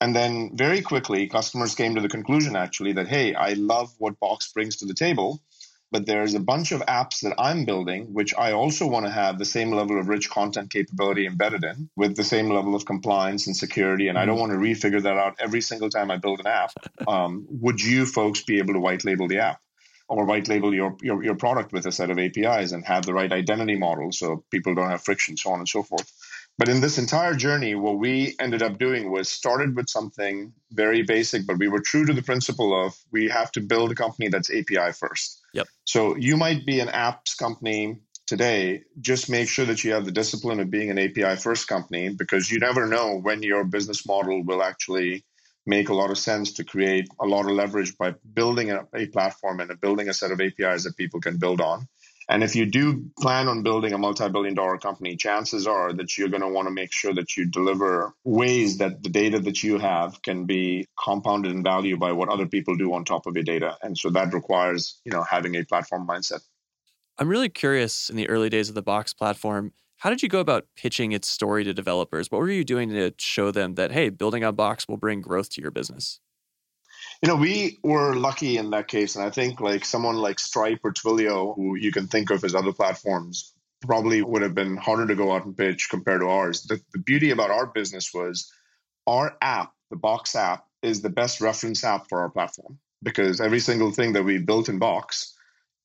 And 0.00 0.14
then 0.14 0.52
very 0.54 0.80
quickly, 0.80 1.26
customers 1.26 1.74
came 1.74 1.94
to 1.94 2.00
the 2.00 2.08
conclusion 2.08 2.56
actually 2.56 2.92
that, 2.94 3.08
hey, 3.08 3.34
I 3.34 3.54
love 3.54 3.92
what 3.98 4.18
Box 4.20 4.52
brings 4.52 4.76
to 4.76 4.86
the 4.86 4.94
table 4.94 5.40
but 5.90 6.06
there's 6.06 6.34
a 6.34 6.40
bunch 6.40 6.72
of 6.72 6.80
apps 6.82 7.20
that 7.20 7.34
I'm 7.38 7.64
building, 7.64 8.12
which 8.12 8.34
I 8.36 8.52
also 8.52 8.86
want 8.86 9.06
to 9.06 9.12
have 9.12 9.38
the 9.38 9.44
same 9.44 9.70
level 9.70 9.98
of 9.98 10.08
rich 10.08 10.28
content 10.28 10.70
capability 10.70 11.26
embedded 11.26 11.64
in 11.64 11.88
with 11.96 12.16
the 12.16 12.24
same 12.24 12.50
level 12.50 12.74
of 12.74 12.84
compliance 12.84 13.46
and 13.46 13.56
security. 13.56 14.08
And 14.08 14.18
I 14.18 14.26
don't 14.26 14.36
mm-hmm. 14.36 14.50
want 14.50 14.80
to 14.80 14.88
refigure 14.88 15.02
that 15.02 15.16
out 15.16 15.36
every 15.38 15.60
single 15.60 15.88
time 15.88 16.10
I 16.10 16.16
build 16.16 16.40
an 16.40 16.46
app. 16.46 16.72
Um, 17.06 17.46
would 17.48 17.80
you 17.82 18.04
folks 18.04 18.42
be 18.42 18.58
able 18.58 18.74
to 18.74 18.80
white 18.80 19.04
label 19.04 19.28
the 19.28 19.38
app? 19.38 19.60
Or 20.08 20.26
white 20.26 20.46
label 20.46 20.74
your, 20.74 20.96
your, 21.00 21.24
your 21.24 21.36
product 21.36 21.72
with 21.72 21.86
a 21.86 21.92
set 21.92 22.10
of 22.10 22.18
APIs 22.18 22.72
and 22.72 22.84
have 22.84 23.06
the 23.06 23.14
right 23.14 23.32
identity 23.32 23.76
model 23.76 24.12
so 24.12 24.44
people 24.50 24.74
don't 24.74 24.90
have 24.90 25.02
friction, 25.02 25.36
so 25.36 25.50
on 25.52 25.58
and 25.58 25.68
so 25.68 25.82
forth. 25.82 26.12
But 26.58 26.68
in 26.68 26.80
this 26.80 26.98
entire 26.98 27.34
journey, 27.34 27.76
what 27.76 27.98
we 27.98 28.34
ended 28.40 28.62
up 28.62 28.78
doing 28.78 29.12
was 29.12 29.28
started 29.28 29.76
with 29.76 29.88
something 29.88 30.52
very 30.72 31.02
basic, 31.02 31.46
but 31.46 31.58
we 31.58 31.68
were 31.68 31.80
true 31.80 32.04
to 32.04 32.12
the 32.12 32.22
principle 32.22 32.84
of 32.84 32.96
we 33.12 33.28
have 33.28 33.52
to 33.52 33.60
build 33.60 33.92
a 33.92 33.94
company 33.94 34.28
that's 34.28 34.50
API 34.50 34.92
first. 34.92 35.37
Yep. 35.58 35.66
So 35.84 36.16
you 36.16 36.36
might 36.36 36.64
be 36.64 36.78
an 36.78 36.88
apps 36.88 37.36
company 37.36 38.00
today. 38.28 38.82
Just 39.00 39.28
make 39.28 39.48
sure 39.48 39.64
that 39.64 39.82
you 39.82 39.92
have 39.92 40.04
the 40.04 40.12
discipline 40.12 40.60
of 40.60 40.70
being 40.70 40.90
an 40.90 40.98
API 40.98 41.36
first 41.36 41.66
company 41.66 42.10
because 42.10 42.50
you 42.50 42.60
never 42.60 42.86
know 42.86 43.18
when 43.18 43.42
your 43.42 43.64
business 43.64 44.06
model 44.06 44.44
will 44.44 44.62
actually 44.62 45.24
make 45.66 45.88
a 45.88 45.94
lot 45.94 46.10
of 46.10 46.18
sense 46.18 46.52
to 46.52 46.64
create 46.64 47.08
a 47.20 47.26
lot 47.26 47.46
of 47.46 47.52
leverage 47.52 47.98
by 47.98 48.14
building 48.34 48.70
a, 48.70 48.86
a 48.94 49.06
platform 49.06 49.58
and 49.60 49.80
building 49.80 50.08
a 50.08 50.14
set 50.14 50.30
of 50.30 50.40
APIs 50.40 50.84
that 50.84 50.96
people 50.96 51.20
can 51.20 51.38
build 51.38 51.60
on. 51.60 51.88
And 52.28 52.44
if 52.44 52.54
you 52.54 52.66
do 52.66 53.06
plan 53.18 53.48
on 53.48 53.62
building 53.62 53.94
a 53.94 53.98
multi 53.98 54.28
billion 54.28 54.54
dollar 54.54 54.76
company, 54.76 55.16
chances 55.16 55.66
are 55.66 55.92
that 55.94 56.18
you're 56.18 56.28
going 56.28 56.42
to 56.42 56.48
want 56.48 56.68
to 56.68 56.74
make 56.74 56.92
sure 56.92 57.14
that 57.14 57.36
you 57.36 57.46
deliver 57.46 58.12
ways 58.24 58.78
that 58.78 59.02
the 59.02 59.08
data 59.08 59.40
that 59.40 59.62
you 59.62 59.78
have 59.78 60.20
can 60.22 60.44
be 60.44 60.86
compounded 61.02 61.52
in 61.52 61.62
value 61.62 61.96
by 61.96 62.12
what 62.12 62.28
other 62.28 62.46
people 62.46 62.76
do 62.76 62.92
on 62.92 63.04
top 63.04 63.26
of 63.26 63.34
your 63.34 63.44
data. 63.44 63.78
And 63.82 63.96
so 63.96 64.10
that 64.10 64.34
requires, 64.34 65.00
you 65.04 65.12
know, 65.12 65.22
having 65.22 65.54
a 65.54 65.64
platform 65.64 66.06
mindset. 66.06 66.40
I'm 67.18 67.28
really 67.28 67.48
curious 67.48 68.10
in 68.10 68.16
the 68.16 68.28
early 68.28 68.50
days 68.50 68.68
of 68.68 68.74
the 68.74 68.82
Box 68.82 69.14
platform, 69.14 69.72
how 69.96 70.10
did 70.10 70.22
you 70.22 70.28
go 70.28 70.38
about 70.38 70.66
pitching 70.76 71.12
its 71.12 71.28
story 71.28 71.64
to 71.64 71.74
developers? 71.74 72.30
What 72.30 72.38
were 72.38 72.50
you 72.50 72.62
doing 72.62 72.90
to 72.90 73.12
show 73.18 73.50
them 73.50 73.74
that, 73.74 73.90
hey, 73.90 74.10
building 74.10 74.44
a 74.44 74.52
Box 74.52 74.86
will 74.86 74.98
bring 74.98 75.20
growth 75.20 75.50
to 75.50 75.62
your 75.62 75.72
business? 75.72 76.20
You 77.22 77.28
know, 77.28 77.36
we 77.36 77.78
were 77.82 78.14
lucky 78.14 78.58
in 78.58 78.70
that 78.70 78.88
case. 78.88 79.16
And 79.16 79.24
I 79.24 79.30
think 79.30 79.60
like 79.60 79.84
someone 79.84 80.16
like 80.16 80.38
Stripe 80.38 80.80
or 80.84 80.92
Twilio, 80.92 81.54
who 81.54 81.76
you 81.76 81.90
can 81.90 82.06
think 82.06 82.30
of 82.30 82.44
as 82.44 82.54
other 82.54 82.72
platforms, 82.72 83.52
probably 83.80 84.22
would 84.22 84.42
have 84.42 84.54
been 84.54 84.76
harder 84.76 85.06
to 85.06 85.14
go 85.14 85.32
out 85.32 85.44
and 85.44 85.56
pitch 85.56 85.88
compared 85.90 86.20
to 86.20 86.28
ours. 86.28 86.62
The, 86.62 86.80
the 86.92 86.98
beauty 86.98 87.30
about 87.30 87.50
our 87.50 87.66
business 87.66 88.12
was 88.14 88.52
our 89.06 89.36
app, 89.40 89.72
the 89.90 89.96
Box 89.96 90.36
app, 90.36 90.64
is 90.82 91.02
the 91.02 91.10
best 91.10 91.40
reference 91.40 91.82
app 91.82 92.08
for 92.08 92.20
our 92.20 92.30
platform 92.30 92.78
because 93.02 93.40
every 93.40 93.60
single 93.60 93.90
thing 93.90 94.12
that 94.12 94.24
we 94.24 94.38
built 94.38 94.68
in 94.68 94.78
Box 94.78 95.34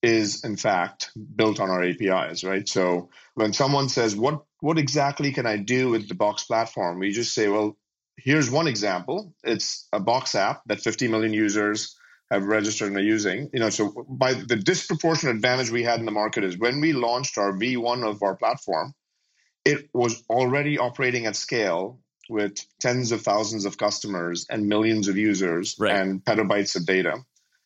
is 0.02 0.44
in 0.44 0.58
fact 0.58 1.12
built 1.36 1.60
on 1.60 1.70
our 1.70 1.84
APIs, 1.84 2.44
right? 2.44 2.68
So 2.68 3.10
when 3.36 3.54
someone 3.54 3.90
says, 3.90 4.16
"What 4.16 4.44
what 4.60 4.78
exactly 4.78 5.32
can 5.32 5.46
I 5.46 5.58
do 5.58 5.90
with 5.90 6.10
the 6.10 6.16
Box 6.16 6.44
platform?" 6.44 7.00
we 7.00 7.12
just 7.12 7.34
say, 7.34 7.48
"Well, 7.48 7.78
here's 8.18 8.50
one 8.50 8.68
example. 8.68 9.34
It's 9.44 9.88
a 9.92 10.00
Box 10.00 10.36
app 10.36 10.62
that 10.68 10.82
50 10.82 11.08
million 11.08 11.34
users 11.34 11.96
have 12.32 12.46
registered 12.46 12.90
and 12.90 12.98
are 12.98 13.02
using. 13.02 13.50
You 13.54 13.60
know, 13.60 13.70
so 13.70 14.06
by 14.08 14.34
the 14.34 14.56
disproportionate 14.56 15.36
advantage 15.36 15.70
we 15.70 15.84
had 15.84 16.00
in 16.00 16.06
the 16.06 16.12
market 16.12 16.44
is 16.44 16.58
when 16.58 16.82
we 16.82 16.94
launched 16.94 17.38
our 17.38 17.54
V1 17.54 18.08
of 18.08 18.24
our 18.24 18.36
platform, 18.36 18.94
it 19.66 19.90
was 19.94 20.24
already 20.30 20.78
operating 20.78 21.26
at 21.26 21.36
scale 21.36 22.00
with 22.30 22.66
tens 22.80 23.12
of 23.12 23.22
thousands 23.22 23.66
of 23.66 23.78
customers 23.78 24.46
and 24.50 24.68
millions 24.68 25.08
of 25.08 25.18
users 25.18 25.76
right. 25.80 25.96
and 25.96 26.24
petabytes 26.24 26.76
of 26.76 26.86
data. 26.86 27.18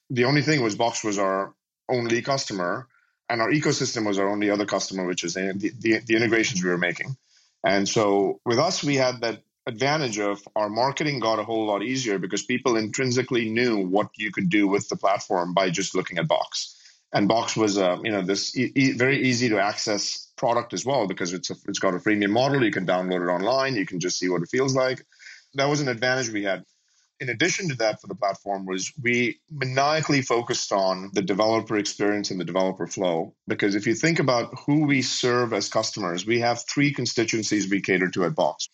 The 0.10 0.26
only 0.26 0.42
thing 0.42 0.62
was 0.62 0.76
Box 0.76 1.04
was 1.04 1.18
our 1.20 1.54
only 1.90 2.22
customer, 2.22 2.88
and 3.30 3.42
our 3.42 3.50
ecosystem 3.50 4.06
was 4.06 4.20
our 4.20 4.30
only 4.30 4.50
other 4.50 4.66
customer, 4.66 5.06
which 5.06 5.24
is 5.24 5.34
the, 5.34 5.54
the, 5.80 6.00
the 6.06 6.16
integrations 6.16 6.64
we 6.64 6.70
were 6.70 6.78
making. 6.78 7.16
And 7.64 7.88
so 7.88 8.40
with 8.46 8.60
us, 8.60 8.84
we 8.84 8.96
had 8.96 9.22
that 9.22 9.42
advantage 9.68 10.18
of 10.18 10.48
our 10.56 10.70
marketing 10.70 11.20
got 11.20 11.40
a 11.40 11.44
whole 11.44 11.66
lot 11.68 11.84
easier 11.84 12.18
because 12.18 12.42
people 12.42 12.78
intrinsically 12.78 13.50
knew 13.50 13.86
what 13.86 14.10
you 14.18 14.32
could 14.32 14.50
do 14.50 14.66
with 14.66 14.88
the 14.88 14.96
platform 14.96 15.54
by 15.54 15.70
just 15.70 15.94
looking 15.94 16.18
at 16.18 16.28
Box. 16.28 16.74
And 17.14 17.28
Box 17.28 17.56
was, 17.56 17.78
uh, 17.78 17.98
you 18.02 18.12
know, 18.12 18.22
this 18.22 18.58
e- 18.58 18.72
e- 18.76 18.94
very 18.94 19.28
easy 19.28 19.50
to 19.50 19.60
access 19.60 20.32
product 20.38 20.74
as 20.74 20.86
well 20.86 21.06
because 21.06 21.34
it's 21.34 21.50
a, 21.50 21.56
it's 21.68 21.80
got 21.80 21.94
a 21.94 21.98
freemium 21.98 22.32
model. 22.32 22.64
You 22.64 22.72
can 22.72 22.86
download 22.86 23.22
it 23.22 23.30
online. 23.30 23.76
You 23.76 23.86
can 23.86 24.00
just 24.00 24.18
see 24.18 24.30
what 24.30 24.42
it 24.42 24.50
feels 24.50 24.74
like. 24.74 25.06
That 25.56 25.66
was 25.66 25.82
an 25.82 25.90
advantage 25.90 26.30
we 26.30 26.44
had. 26.44 26.64
In 27.20 27.30
addition 27.30 27.68
to 27.70 27.76
that, 27.76 28.00
for 28.00 28.08
the 28.08 28.16
platform 28.16 28.66
was 28.66 28.94
we 29.02 29.40
maniacally 29.50 30.22
focused 30.22 30.72
on 30.72 31.10
the 31.14 31.22
developer 31.22 31.76
experience 31.76 32.32
and 32.32 32.40
the 32.40 32.46
developer 32.46 32.88
flow. 32.88 33.34
Because 33.48 33.76
if 33.76 33.88
you 33.88 33.96
think 33.96 34.20
about 34.20 34.54
who 34.66 34.86
we 34.86 35.02
serve 35.02 35.52
as 35.52 35.68
customers, 35.68 36.26
we 36.26 36.40
have 36.40 36.64
three 36.70 36.94
constituencies 36.94 37.70
we 37.70 37.82
cater 37.82 38.10
to 38.12 38.26
at 38.26 38.36
Box 38.36 38.70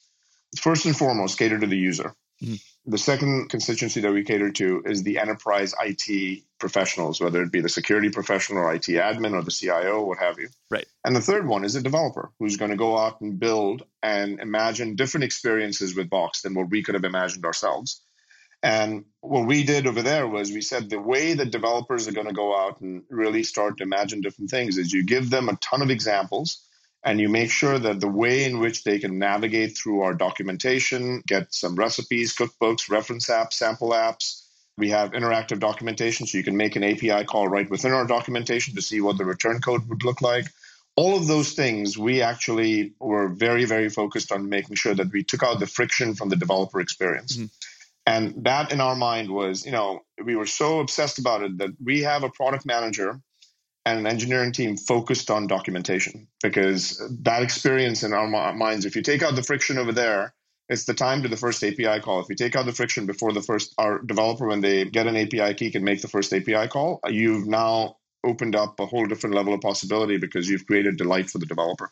first 0.60 0.86
and 0.86 0.96
foremost 0.96 1.38
cater 1.38 1.60
to 1.60 1.68
the 1.68 1.78
user. 1.78 2.14
Mm-hmm. 2.44 2.56
The 2.86 2.98
second 2.98 3.50
constituency 3.50 4.02
that 4.02 4.12
we 4.12 4.24
cater 4.24 4.52
to 4.52 4.84
is 4.86 5.04
the 5.04 5.18
enterprise 5.18 5.74
IT 5.80 6.44
professionals, 6.60 7.22
whether 7.22 7.42
it 7.42 7.52
be 7.52 7.62
the 7.62 7.70
security 7.70 8.10
professional 8.10 8.60
or 8.60 8.74
IT 8.74 8.88
admin 8.88 9.34
or 9.34 9.42
the 9.42 9.52
CIO, 9.52 10.04
what 10.04 10.18
have 10.18 10.38
you. 10.38 10.50
Right. 10.70 10.86
And 11.06 11.16
the 11.16 11.22
third 11.22 11.48
one 11.48 11.64
is 11.64 11.76
a 11.76 11.82
developer 11.82 12.32
who's 12.40 12.58
going 12.58 12.72
to 12.72 12.78
go 12.78 12.98
out 12.98 13.22
and 13.22 13.40
build 13.40 13.84
and 14.02 14.42
imagine 14.42 14.96
different 14.96 15.24
experiences 15.24 15.96
with 15.96 16.10
Box 16.10 16.42
than 16.42 16.56
what 16.56 16.70
we 16.70 16.84
could 16.84 16.96
have 16.96 17.06
imagined 17.06 17.46
ourselves. 17.46 18.02
And 18.62 19.06
what 19.22 19.46
we 19.46 19.64
did 19.64 19.88
over 19.88 20.02
there 20.02 20.28
was 20.28 20.52
we 20.52 20.62
said 20.62 20.90
the 20.90 21.00
way 21.00 21.34
that 21.34 21.52
developers 21.52 22.08
are 22.08 22.14
going 22.14 22.28
to 22.28 22.34
go 22.34 22.58
out 22.58 22.82
and 22.82 23.04
really 23.10 23.44
start 23.44 23.78
to 23.78 23.84
imagine 23.84 24.22
different 24.22 24.50
things 24.50 24.78
is 24.78 24.92
you 24.92 25.06
give 25.06 25.30
them 25.30 25.48
a 25.48 25.58
ton 25.58 25.82
of 25.82 25.90
examples 25.90 26.66
and 27.06 27.20
you 27.20 27.28
make 27.28 27.52
sure 27.52 27.78
that 27.78 28.00
the 28.00 28.08
way 28.08 28.46
in 28.46 28.60
which 28.60 28.84
they 28.84 28.98
can 28.98 29.20
navigate 29.20 29.78
through 29.78 30.02
our 30.02 30.14
documentation, 30.14 31.22
get 31.28 31.54
some 31.54 31.76
recipes, 31.76 32.36
cookbooks, 32.36 32.90
reference 32.90 33.30
apps, 33.30 33.54
sample 33.54 33.90
apps. 33.90 34.44
We 34.78 34.90
have 34.90 35.12
interactive 35.12 35.60
documentation, 35.60 36.26
so 36.26 36.38
you 36.38 36.44
can 36.44 36.58
make 36.58 36.76
an 36.76 36.84
API 36.84 37.26
call 37.26 37.48
right 37.48 37.70
within 37.70 37.92
our 37.92 38.08
documentation 38.08 38.74
to 38.76 38.82
see 38.82 39.02
what 39.02 39.18
the 39.18 39.26
return 39.26 39.60
code 39.62 39.88
would 39.90 40.04
look 40.04 40.22
like. 40.22 40.46
All 40.96 41.18
of 41.18 41.28
those 41.28 41.54
things, 41.54 41.98
we 41.98 42.22
actually 42.22 42.94
were 43.00 43.28
very, 43.28 43.66
very 43.66 43.90
focused 43.90 44.32
on 44.32 44.50
making 44.50 44.76
sure 44.76 44.96
that 44.96 45.12
we 45.12 45.24
took 45.24 45.44
out 45.44 45.60
the 45.60 45.68
friction 45.68 46.16
from 46.16 46.30
the 46.30 46.36
developer 46.36 46.80
experience. 46.80 47.36
Mm-hmm. 47.36 47.46
And 48.06 48.44
that 48.46 48.72
in 48.72 48.82
our 48.82 48.96
mind 48.96 49.30
was, 49.30 49.66
you 49.66 49.72
know, 49.72 50.02
we 50.24 50.36
were 50.36 50.46
so 50.46 50.80
obsessed 50.80 51.20
about 51.20 51.44
it 51.44 51.58
that 51.58 51.72
we 51.84 52.02
have 52.02 52.24
a 52.24 52.30
product 52.30 52.66
manager 52.66 53.20
and 53.86 54.00
an 54.00 54.08
engineering 54.08 54.52
team 54.52 54.78
focused 54.78 55.30
on 55.30 55.48
documentation 55.48 56.28
because 56.42 57.02
that 57.22 57.44
experience 57.44 58.04
in 58.04 58.14
our 58.14 58.28
minds, 58.54 58.86
if 58.86 58.96
you 58.96 59.02
take 59.02 59.24
out 59.24 59.36
the 59.36 59.44
friction 59.44 59.78
over 59.78 59.92
there, 59.92 60.34
it's 60.70 60.86
the 60.86 60.94
time 60.94 61.22
to 61.24 61.30
the 61.30 61.38
first 61.38 61.64
API 61.64 62.00
call. 62.00 62.22
If 62.22 62.30
you 62.30 62.36
take 62.36 62.56
out 62.56 62.66
the 62.66 62.72
friction 62.72 63.06
before 63.06 63.34
the 63.34 63.42
first, 63.42 63.74
our 63.78 64.00
developer, 64.00 64.48
when 64.48 64.62
they 64.62 64.86
get 64.86 65.08
an 65.08 65.18
API 65.18 65.54
key, 65.56 65.72
can 65.72 65.84
make 65.84 66.02
the 66.02 66.08
first 66.08 66.34
API 66.34 66.68
call, 66.70 67.02
you've 67.08 67.48
now 67.48 67.98
opened 68.24 68.56
up 68.56 68.80
a 68.80 68.86
whole 68.86 69.06
different 69.06 69.36
level 69.36 69.54
of 69.54 69.60
possibility 69.60 70.18
because 70.18 70.50
you've 70.50 70.66
created 70.66 70.96
delight 70.96 71.30
for 71.30 71.40
the 71.40 71.46
developer. 71.46 71.92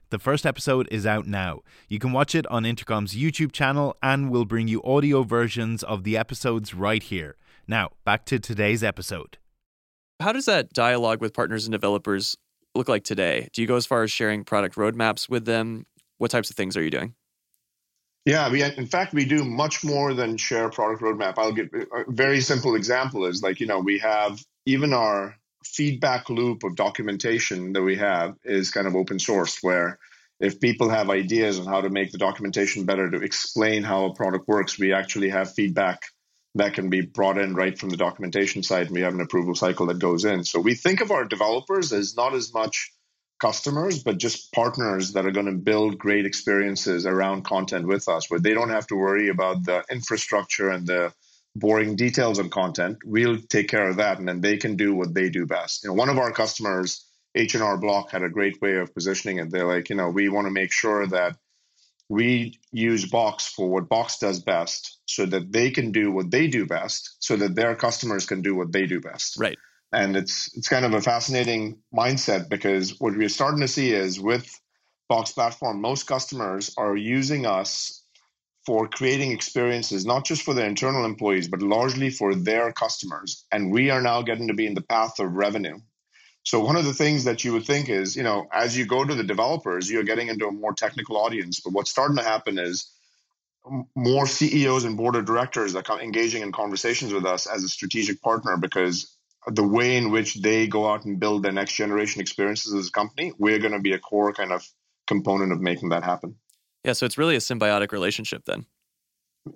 The 0.11 0.19
first 0.19 0.45
episode 0.45 0.89
is 0.91 1.05
out 1.05 1.25
now. 1.25 1.61
You 1.87 1.97
can 1.97 2.11
watch 2.11 2.35
it 2.35 2.45
on 2.47 2.65
Intercom's 2.65 3.15
YouTube 3.15 3.53
channel, 3.53 3.95
and 4.03 4.29
we'll 4.29 4.43
bring 4.43 4.67
you 4.67 4.83
audio 4.83 5.23
versions 5.23 5.83
of 5.83 6.03
the 6.03 6.17
episodes 6.17 6.73
right 6.73 7.01
here. 7.01 7.37
Now, 7.65 7.91
back 8.03 8.25
to 8.25 8.37
today's 8.37 8.83
episode. 8.83 9.37
How 10.19 10.33
does 10.33 10.47
that 10.47 10.73
dialogue 10.73 11.21
with 11.21 11.33
partners 11.33 11.63
and 11.63 11.71
developers 11.71 12.35
look 12.75 12.89
like 12.89 13.05
today? 13.05 13.47
Do 13.53 13.61
you 13.61 13.69
go 13.69 13.77
as 13.77 13.85
far 13.85 14.03
as 14.03 14.11
sharing 14.11 14.43
product 14.43 14.75
roadmaps 14.75 15.29
with 15.29 15.45
them? 15.45 15.85
What 16.17 16.29
types 16.29 16.49
of 16.49 16.57
things 16.57 16.75
are 16.75 16.83
you 16.83 16.91
doing? 16.91 17.15
Yeah, 18.25 18.51
we 18.51 18.63
in 18.63 18.87
fact 18.87 19.13
we 19.13 19.23
do 19.23 19.45
much 19.45 19.81
more 19.81 20.13
than 20.13 20.35
share 20.35 20.69
product 20.69 21.01
roadmap. 21.01 21.35
I'll 21.37 21.53
give 21.53 21.69
a 21.73 22.03
very 22.11 22.41
simple 22.41 22.75
example 22.75 23.25
is 23.25 23.41
like 23.41 23.61
you 23.61 23.65
know 23.65 23.79
we 23.79 23.97
have 23.99 24.43
even 24.65 24.91
our 24.91 25.37
feedback 25.65 26.29
loop 26.29 26.63
of 26.63 26.75
documentation 26.75 27.73
that 27.73 27.81
we 27.81 27.97
have 27.97 28.35
is 28.43 28.71
kind 28.71 28.87
of 28.87 28.95
open 28.95 29.19
source 29.19 29.59
where 29.61 29.99
if 30.39 30.59
people 30.59 30.89
have 30.89 31.09
ideas 31.09 31.59
on 31.59 31.67
how 31.67 31.81
to 31.81 31.89
make 31.89 32.11
the 32.11 32.17
documentation 32.17 32.85
better 32.85 33.09
to 33.11 33.21
explain 33.21 33.83
how 33.83 34.05
a 34.05 34.13
product 34.13 34.47
works, 34.47 34.79
we 34.79 34.91
actually 34.91 35.29
have 35.29 35.53
feedback 35.53 36.01
that 36.55 36.73
can 36.73 36.89
be 36.89 37.01
brought 37.01 37.37
in 37.37 37.55
right 37.55 37.77
from 37.77 37.89
the 37.89 37.97
documentation 37.97 38.63
side 38.63 38.87
and 38.87 38.95
we 38.95 39.01
have 39.01 39.13
an 39.13 39.21
approval 39.21 39.55
cycle 39.55 39.85
that 39.85 39.99
goes 39.99 40.25
in. 40.25 40.43
So 40.43 40.59
we 40.59 40.73
think 40.73 40.99
of 40.99 41.11
our 41.11 41.25
developers 41.25 41.93
as 41.93 42.15
not 42.15 42.33
as 42.33 42.53
much 42.53 42.91
customers, 43.39 44.03
but 44.03 44.17
just 44.17 44.51
partners 44.51 45.13
that 45.13 45.25
are 45.25 45.31
going 45.31 45.45
to 45.45 45.53
build 45.53 45.97
great 45.97 46.25
experiences 46.25 47.05
around 47.05 47.43
content 47.43 47.87
with 47.87 48.07
us, 48.07 48.29
where 48.29 48.39
they 48.39 48.53
don't 48.53 48.69
have 48.69 48.87
to 48.87 48.95
worry 48.95 49.29
about 49.29 49.63
the 49.65 49.83
infrastructure 49.91 50.69
and 50.69 50.85
the 50.85 51.13
boring 51.55 51.95
details 51.95 52.39
and 52.39 52.51
content. 52.51 52.99
We'll 53.05 53.39
take 53.41 53.69
care 53.69 53.89
of 53.89 53.97
that, 53.97 54.19
and 54.19 54.27
then 54.27 54.41
they 54.41 54.57
can 54.57 54.75
do 54.75 54.95
what 54.95 55.13
they 55.13 55.29
do 55.29 55.45
best. 55.45 55.83
You 55.83 55.89
know, 55.89 55.95
one 55.95 56.09
of 56.09 56.17
our 56.17 56.31
customers, 56.31 57.05
H&R 57.35 57.77
Block, 57.77 58.11
had 58.11 58.23
a 58.23 58.29
great 58.29 58.61
way 58.61 58.77
of 58.77 58.93
positioning 58.93 59.39
it. 59.39 59.51
They're 59.51 59.67
like, 59.67 59.89
you 59.89 59.95
know, 59.95 60.09
we 60.09 60.29
want 60.29 60.47
to 60.47 60.51
make 60.51 60.71
sure 60.71 61.07
that 61.07 61.37
we 62.09 62.59
use 62.71 63.05
Box 63.09 63.47
for 63.47 63.69
what 63.69 63.89
Box 63.89 64.17
does 64.17 64.41
best, 64.41 64.99
so 65.05 65.25
that 65.25 65.51
they 65.51 65.71
can 65.71 65.91
do 65.91 66.11
what 66.11 66.31
they 66.31 66.47
do 66.47 66.65
best, 66.65 67.17
so 67.19 67.35
that 67.37 67.55
their 67.55 67.75
customers 67.75 68.25
can 68.25 68.41
do 68.41 68.55
what 68.55 68.71
they 68.71 68.85
do 68.85 68.99
best. 68.99 69.37
Right 69.39 69.57
and 69.91 70.15
it's 70.15 70.55
it's 70.55 70.69
kind 70.69 70.85
of 70.85 70.93
a 70.93 71.01
fascinating 71.01 71.79
mindset 71.93 72.49
because 72.49 72.99
what 72.99 73.15
we're 73.15 73.29
starting 73.29 73.61
to 73.61 73.67
see 73.67 73.91
is 73.91 74.19
with 74.19 74.59
box 75.09 75.31
platform 75.31 75.81
most 75.81 76.03
customers 76.03 76.73
are 76.77 76.95
using 76.95 77.45
us 77.45 78.00
for 78.65 78.87
creating 78.87 79.31
experiences 79.31 80.05
not 80.05 80.25
just 80.25 80.43
for 80.43 80.53
their 80.53 80.67
internal 80.67 81.05
employees 81.05 81.47
but 81.47 81.61
largely 81.61 82.09
for 82.09 82.35
their 82.35 82.71
customers. 82.71 83.45
And 83.51 83.71
we 83.71 83.89
are 83.89 84.01
now 84.01 84.21
getting 84.21 84.47
to 84.47 84.53
be 84.53 84.67
in 84.67 84.73
the 84.73 84.81
path 84.81 85.19
of 85.19 85.33
revenue. 85.33 85.79
So 86.43 86.59
one 86.59 86.75
of 86.75 86.85
the 86.85 86.93
things 86.93 87.25
that 87.25 87.43
you 87.43 87.53
would 87.53 87.65
think 87.65 87.89
is 87.89 88.15
you 88.15 88.23
know 88.23 88.47
as 88.53 88.77
you 88.77 88.85
go 88.85 89.03
to 89.03 89.15
the 89.15 89.23
developers 89.23 89.89
you're 89.89 90.03
getting 90.03 90.27
into 90.27 90.47
a 90.47 90.51
more 90.51 90.73
technical 90.73 91.17
audience. 91.17 91.59
But 91.59 91.73
what's 91.73 91.91
starting 91.91 92.17
to 92.17 92.23
happen 92.23 92.59
is 92.59 92.91
more 93.95 94.25
CEOs 94.25 94.85
and 94.85 94.97
board 94.97 95.15
of 95.15 95.25
directors 95.25 95.75
are 95.75 96.01
engaging 96.01 96.41
in 96.41 96.51
conversations 96.51 97.13
with 97.13 97.25
us 97.25 97.47
as 97.47 97.63
a 97.63 97.69
strategic 97.69 98.21
partner 98.21 98.57
because 98.57 99.15
the 99.47 99.67
way 99.67 99.97
in 99.97 100.11
which 100.11 100.35
they 100.35 100.67
go 100.67 100.89
out 100.89 101.05
and 101.05 101.19
build 101.19 101.43
their 101.43 101.51
next 101.51 101.73
generation 101.73 102.21
experiences 102.21 102.73
as 102.73 102.87
a 102.87 102.91
company, 102.91 103.33
we're 103.37 103.59
going 103.59 103.73
to 103.73 103.79
be 103.79 103.93
a 103.93 103.99
core 103.99 104.33
kind 104.33 104.51
of 104.51 104.67
component 105.07 105.51
of 105.51 105.61
making 105.61 105.89
that 105.89 106.03
happen. 106.03 106.35
Yeah, 106.83 106.93
so 106.93 107.05
it's 107.05 107.17
really 107.17 107.35
a 107.35 107.39
symbiotic 107.39 107.91
relationship 107.91 108.45
then. 108.45 108.65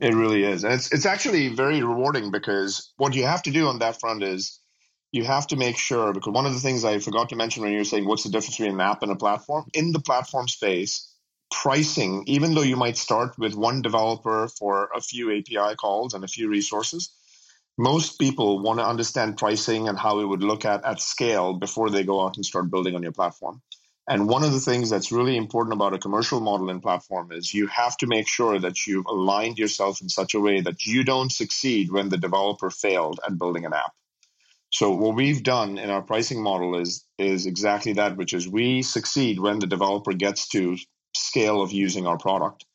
It 0.01 0.13
really 0.13 0.43
is. 0.43 0.63
And 0.63 0.73
it's 0.73 0.91
it's 0.91 1.05
actually 1.05 1.49
very 1.49 1.83
rewarding 1.83 2.31
because 2.31 2.91
what 2.97 3.15
you 3.15 3.23
have 3.25 3.43
to 3.43 3.51
do 3.51 3.67
on 3.67 3.79
that 3.79 3.99
front 3.99 4.23
is 4.23 4.59
you 5.11 5.23
have 5.23 5.47
to 5.47 5.55
make 5.55 5.77
sure 5.77 6.11
because 6.11 6.33
one 6.33 6.45
of 6.45 6.53
the 6.53 6.59
things 6.59 6.83
I 6.83 6.99
forgot 6.99 7.29
to 7.29 7.35
mention 7.35 7.63
when 7.63 7.71
you 7.71 7.77
were 7.77 7.83
saying 7.83 8.05
what's 8.05 8.23
the 8.23 8.29
difference 8.29 8.57
between 8.57 8.73
an 8.73 8.81
app 8.81 9.03
and 9.03 9.11
a 9.11 9.15
platform 9.15 9.65
in 9.73 9.91
the 9.91 9.99
platform 9.99 10.47
space 10.47 11.11
pricing 11.51 12.23
even 12.25 12.55
though 12.55 12.63
you 12.63 12.75
might 12.75 12.97
start 12.97 13.37
with 13.37 13.53
one 13.53 13.83
developer 13.83 14.47
for 14.47 14.89
a 14.95 14.99
few 14.99 15.31
API 15.31 15.75
calls 15.75 16.15
and 16.15 16.23
a 16.23 16.27
few 16.27 16.49
resources 16.49 17.11
most 17.77 18.19
people 18.19 18.59
want 18.61 18.79
to 18.79 18.85
understand 18.85 19.37
pricing 19.37 19.87
and 19.87 19.97
how 19.97 20.19
it 20.19 20.25
would 20.25 20.43
look 20.43 20.65
at 20.65 20.83
at 20.85 20.99
scale 20.99 21.53
before 21.53 21.89
they 21.89 22.03
go 22.03 22.23
out 22.23 22.37
and 22.37 22.45
start 22.45 22.71
building 22.71 22.95
on 22.95 23.03
your 23.03 23.11
platform. 23.11 23.61
And 24.07 24.29
one 24.29 24.43
of 24.43 24.53
the 24.53 24.59
things 24.59 24.89
that's 24.89 25.11
really 25.11 25.35
important 25.35 25.73
about 25.73 25.95
a 25.95 25.99
commercial 25.99 26.39
model 26.39 26.69
in 26.69 26.79
platform 26.79 27.31
is 27.31 27.53
you 27.53 27.65
have 27.67 27.97
to 27.97 28.07
make 28.07 28.27
sure 28.27 28.59
that 28.59 28.85
you've 28.85 29.07
aligned 29.07 29.57
yourself 29.57 29.99
in 30.01 30.09
such 30.09 30.35
a 30.35 30.39
way 30.39 30.61
that 30.61 30.85
you 30.85 31.03
don't 31.03 31.31
succeed 31.31 31.91
when 31.91 32.09
the 32.09 32.17
developer 32.17 32.69
failed 32.69 33.19
at 33.25 33.39
building 33.39 33.65
an 33.65 33.73
app. 33.73 33.93
So 34.69 34.91
what 34.91 35.15
we've 35.15 35.41
done 35.41 35.77
in 35.77 35.89
our 35.89 36.01
pricing 36.01 36.43
model 36.43 36.77
is 36.79 37.03
is 37.17 37.45
exactly 37.45 37.93
that, 37.93 38.17
which 38.17 38.33
is 38.33 38.47
we 38.47 38.81
succeed 38.81 39.39
when 39.39 39.59
the 39.59 39.67
developer 39.67 40.13
gets 40.13 40.49
to 40.49 40.77
scale 41.15 41.61
of 41.61 41.71
using 41.71 42.05
our 42.05 42.17
product 42.17 42.65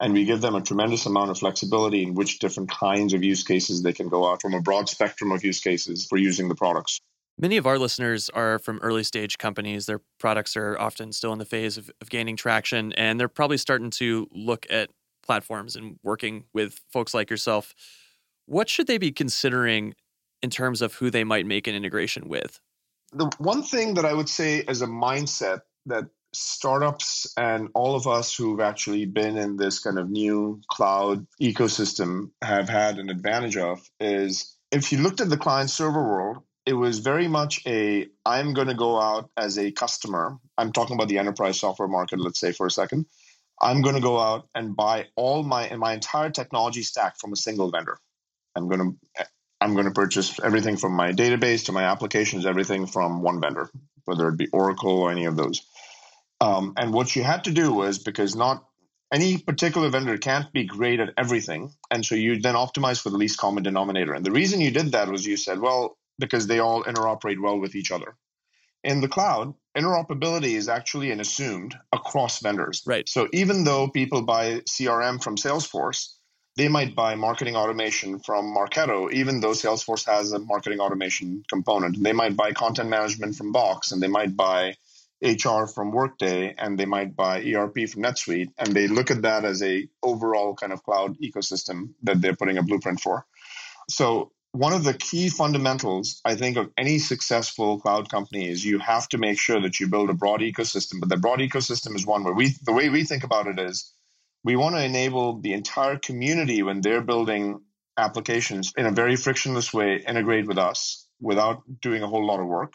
and 0.00 0.12
we 0.12 0.24
give 0.24 0.40
them 0.40 0.54
a 0.54 0.60
tremendous 0.60 1.06
amount 1.06 1.30
of 1.30 1.38
flexibility 1.38 2.02
in 2.02 2.14
which 2.14 2.40
different 2.40 2.70
kinds 2.70 3.14
of 3.14 3.22
use 3.22 3.44
cases 3.44 3.82
they 3.82 3.92
can 3.92 4.08
go 4.08 4.28
out 4.28 4.42
from 4.42 4.54
a 4.54 4.60
broad 4.60 4.88
spectrum 4.88 5.32
of 5.32 5.44
use 5.44 5.60
cases 5.60 6.06
for 6.06 6.18
using 6.18 6.48
the 6.48 6.54
products. 6.54 7.00
Many 7.36 7.56
of 7.56 7.66
our 7.66 7.78
listeners 7.78 8.30
are 8.30 8.60
from 8.60 8.78
early 8.80 9.02
stage 9.02 9.38
companies. 9.38 9.86
Their 9.86 10.00
products 10.18 10.56
are 10.56 10.78
often 10.78 11.12
still 11.12 11.32
in 11.32 11.38
the 11.38 11.44
phase 11.44 11.76
of, 11.76 11.90
of 12.00 12.08
gaining 12.08 12.36
traction, 12.36 12.92
and 12.92 13.18
they're 13.18 13.28
probably 13.28 13.56
starting 13.56 13.90
to 13.90 14.28
look 14.30 14.66
at 14.70 14.90
platforms 15.24 15.74
and 15.74 15.98
working 16.02 16.44
with 16.52 16.80
folks 16.92 17.12
like 17.12 17.30
yourself. 17.30 17.74
What 18.46 18.68
should 18.68 18.86
they 18.86 18.98
be 18.98 19.10
considering 19.10 19.94
in 20.42 20.50
terms 20.50 20.80
of 20.80 20.94
who 20.94 21.10
they 21.10 21.24
might 21.24 21.46
make 21.46 21.66
an 21.66 21.74
integration 21.74 22.28
with? 22.28 22.60
The 23.12 23.30
one 23.38 23.62
thing 23.62 23.94
that 23.94 24.04
I 24.04 24.12
would 24.12 24.28
say 24.28 24.62
as 24.68 24.82
a 24.82 24.86
mindset 24.86 25.62
that 25.86 26.04
startups 26.32 27.32
and 27.36 27.68
all 27.74 27.94
of 27.94 28.06
us 28.06 28.34
who've 28.34 28.60
actually 28.60 29.06
been 29.06 29.36
in 29.36 29.56
this 29.56 29.78
kind 29.78 29.98
of 29.98 30.10
new 30.10 30.60
cloud 30.68 31.26
ecosystem 31.40 32.30
have 32.42 32.68
had 32.68 32.98
an 32.98 33.08
advantage 33.08 33.56
of 33.56 33.88
is 34.00 34.56
if 34.72 34.92
you 34.92 34.98
looked 34.98 35.20
at 35.20 35.30
the 35.30 35.36
client 35.36 35.70
server 35.70 36.02
world, 36.02 36.42
it 36.66 36.72
was 36.72 36.98
very 37.00 37.28
much 37.28 37.60
a 37.66 38.08
I'm 38.24 38.54
going 38.54 38.68
to 38.68 38.74
go 38.74 38.98
out 39.00 39.30
as 39.36 39.58
a 39.58 39.70
customer. 39.70 40.38
I'm 40.56 40.72
talking 40.72 40.94
about 40.94 41.08
the 41.08 41.18
enterprise 41.18 41.60
software 41.60 41.88
market, 41.88 42.20
let's 42.20 42.40
say 42.40 42.52
for 42.52 42.66
a 42.66 42.70
second. 42.70 43.06
I'm 43.60 43.82
going 43.82 43.94
to 43.94 44.00
go 44.00 44.18
out 44.18 44.48
and 44.54 44.74
buy 44.74 45.06
all 45.16 45.42
my 45.42 45.74
my 45.76 45.92
entire 45.92 46.30
technology 46.30 46.82
stack 46.82 47.18
from 47.18 47.32
a 47.32 47.36
single 47.36 47.70
vendor. 47.70 47.98
I'm 48.56 48.68
going 48.68 48.80
to 48.80 49.26
I'm 49.60 49.74
going 49.74 49.86
to 49.86 49.92
purchase 49.92 50.38
everything 50.40 50.76
from 50.76 50.92
my 50.92 51.12
database 51.12 51.66
to 51.66 51.72
my 51.72 51.84
applications, 51.84 52.46
everything 52.46 52.86
from 52.86 53.22
one 53.22 53.40
vendor, 53.40 53.70
whether 54.04 54.28
it 54.28 54.36
be 54.36 54.48
Oracle 54.48 54.98
or 54.98 55.10
any 55.10 55.24
of 55.24 55.36
those. 55.36 55.62
Um, 56.40 56.74
and 56.76 56.92
what 56.92 57.14
you 57.16 57.22
had 57.22 57.44
to 57.44 57.50
do 57.50 57.72
was 57.72 57.98
because 57.98 58.34
not 58.34 58.64
any 59.12 59.38
particular 59.38 59.88
vendor 59.88 60.18
can't 60.18 60.52
be 60.52 60.64
great 60.64 61.00
at 61.00 61.14
everything. 61.16 61.72
And 61.90 62.04
so 62.04 62.14
you 62.14 62.40
then 62.40 62.56
optimize 62.56 63.00
for 63.00 63.10
the 63.10 63.16
least 63.16 63.38
common 63.38 63.62
denominator. 63.62 64.12
And 64.12 64.26
the 64.26 64.32
reason 64.32 64.60
you 64.60 64.70
did 64.70 64.92
that 64.92 65.08
was 65.08 65.24
you 65.24 65.36
said, 65.36 65.60
well, 65.60 65.96
because 66.18 66.46
they 66.46 66.58
all 66.58 66.84
interoperate 66.84 67.40
well 67.40 67.58
with 67.58 67.74
each 67.74 67.90
other. 67.90 68.16
In 68.82 69.00
the 69.00 69.08
cloud, 69.08 69.54
interoperability 69.76 70.54
is 70.54 70.68
actually 70.68 71.10
an 71.10 71.20
assumed 71.20 71.74
across 71.92 72.40
vendors. 72.40 72.82
Right. 72.86 73.08
So 73.08 73.28
even 73.32 73.64
though 73.64 73.88
people 73.88 74.22
buy 74.22 74.60
CRM 74.60 75.22
from 75.22 75.36
Salesforce, 75.36 76.12
they 76.56 76.68
might 76.68 76.94
buy 76.94 77.16
marketing 77.16 77.56
automation 77.56 78.20
from 78.20 78.54
Marketo, 78.54 79.12
even 79.12 79.40
though 79.40 79.50
Salesforce 79.50 80.06
has 80.06 80.32
a 80.32 80.38
marketing 80.38 80.80
automation 80.80 81.42
component. 81.48 82.00
They 82.00 82.12
might 82.12 82.36
buy 82.36 82.52
content 82.52 82.90
management 82.90 83.34
from 83.34 83.50
Box, 83.50 83.90
and 83.90 84.00
they 84.00 84.08
might 84.08 84.36
buy 84.36 84.76
HR 85.24 85.66
from 85.66 85.90
Workday 85.90 86.54
and 86.58 86.78
they 86.78 86.84
might 86.84 87.16
buy 87.16 87.42
ERP 87.42 87.88
from 87.88 88.02
NetSuite, 88.02 88.52
and 88.58 88.74
they 88.74 88.86
look 88.86 89.10
at 89.10 89.22
that 89.22 89.44
as 89.44 89.62
a 89.62 89.88
overall 90.02 90.54
kind 90.54 90.72
of 90.72 90.82
cloud 90.82 91.16
ecosystem 91.18 91.94
that 92.02 92.20
they're 92.20 92.36
putting 92.36 92.58
a 92.58 92.62
blueprint 92.62 93.00
for. 93.00 93.24
So 93.88 94.32
one 94.54 94.72
of 94.72 94.84
the 94.84 94.94
key 94.94 95.30
fundamentals, 95.30 96.20
I 96.24 96.36
think, 96.36 96.56
of 96.56 96.70
any 96.78 97.00
successful 97.00 97.80
cloud 97.80 98.08
company 98.08 98.48
is 98.48 98.64
you 98.64 98.78
have 98.78 99.08
to 99.08 99.18
make 99.18 99.36
sure 99.36 99.60
that 99.60 99.80
you 99.80 99.88
build 99.88 100.10
a 100.10 100.14
broad 100.14 100.40
ecosystem. 100.40 101.00
But 101.00 101.08
the 101.08 101.16
broad 101.16 101.40
ecosystem 101.40 101.96
is 101.96 102.06
one 102.06 102.22
where 102.22 102.32
we, 102.32 102.54
the 102.64 102.72
way 102.72 102.88
we 102.88 103.02
think 103.02 103.24
about 103.24 103.48
it 103.48 103.58
is, 103.58 103.92
we 104.44 104.54
want 104.54 104.76
to 104.76 104.84
enable 104.84 105.40
the 105.40 105.54
entire 105.54 105.98
community 105.98 106.62
when 106.62 106.82
they're 106.82 107.00
building 107.00 107.62
applications 107.98 108.72
in 108.76 108.86
a 108.86 108.92
very 108.92 109.16
frictionless 109.16 109.72
way, 109.72 110.04
integrate 110.06 110.46
with 110.46 110.58
us 110.58 111.08
without 111.20 111.62
doing 111.80 112.04
a 112.04 112.06
whole 112.06 112.24
lot 112.24 112.38
of 112.38 112.46
work. 112.46 112.74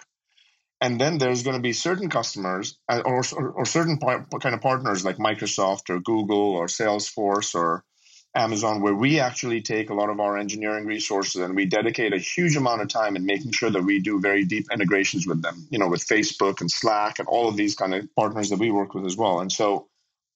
And 0.82 1.00
then 1.00 1.18
there's 1.18 1.44
going 1.44 1.56
to 1.56 1.62
be 1.62 1.72
certain 1.72 2.10
customers 2.10 2.78
uh, 2.90 3.04
or, 3.06 3.24
or, 3.38 3.52
or 3.52 3.66
certain 3.66 4.00
par- 4.00 4.28
kind 4.42 4.54
of 4.54 4.60
partners 4.60 5.06
like 5.06 5.16
Microsoft 5.16 5.90
or 5.90 6.02
Google 6.02 6.56
or 6.56 6.66
Salesforce 6.66 7.56
or 7.56 7.86
Amazon, 8.36 8.82
where 8.82 8.94
we 8.94 9.20
actually 9.20 9.62
take 9.62 9.90
a 9.90 9.94
lot 9.94 10.10
of 10.10 10.20
our 10.20 10.38
engineering 10.38 10.86
resources 10.86 11.42
and 11.42 11.56
we 11.56 11.66
dedicate 11.66 12.14
a 12.14 12.20
huge 12.20 12.56
amount 12.56 12.82
of 12.82 12.88
time 12.88 13.16
in 13.16 13.26
making 13.26 13.52
sure 13.52 13.72
that 13.72 13.84
we 13.84 14.00
do 14.00 14.20
very 14.20 14.46
deep 14.46 14.68
integrations 14.72 15.26
with 15.26 15.42
them, 15.42 15.68
you 15.72 15.80
know, 15.80 15.88
with 15.88 16.06
Facebook 16.06 16.62
and 16.62 16.70
Slack 16.70 17.18
and 17.20 17.28
all 17.28 17.48
of 17.48 17.58
these 17.58 17.76
kind 17.76 17.94
of 17.96 18.08
partners 18.16 18.50
that 18.50 18.60
we 18.60 18.70
work 18.70 18.94
with 18.94 19.06
as 19.06 19.18
well. 19.18 19.40
And 19.40 19.52
so 19.52 19.88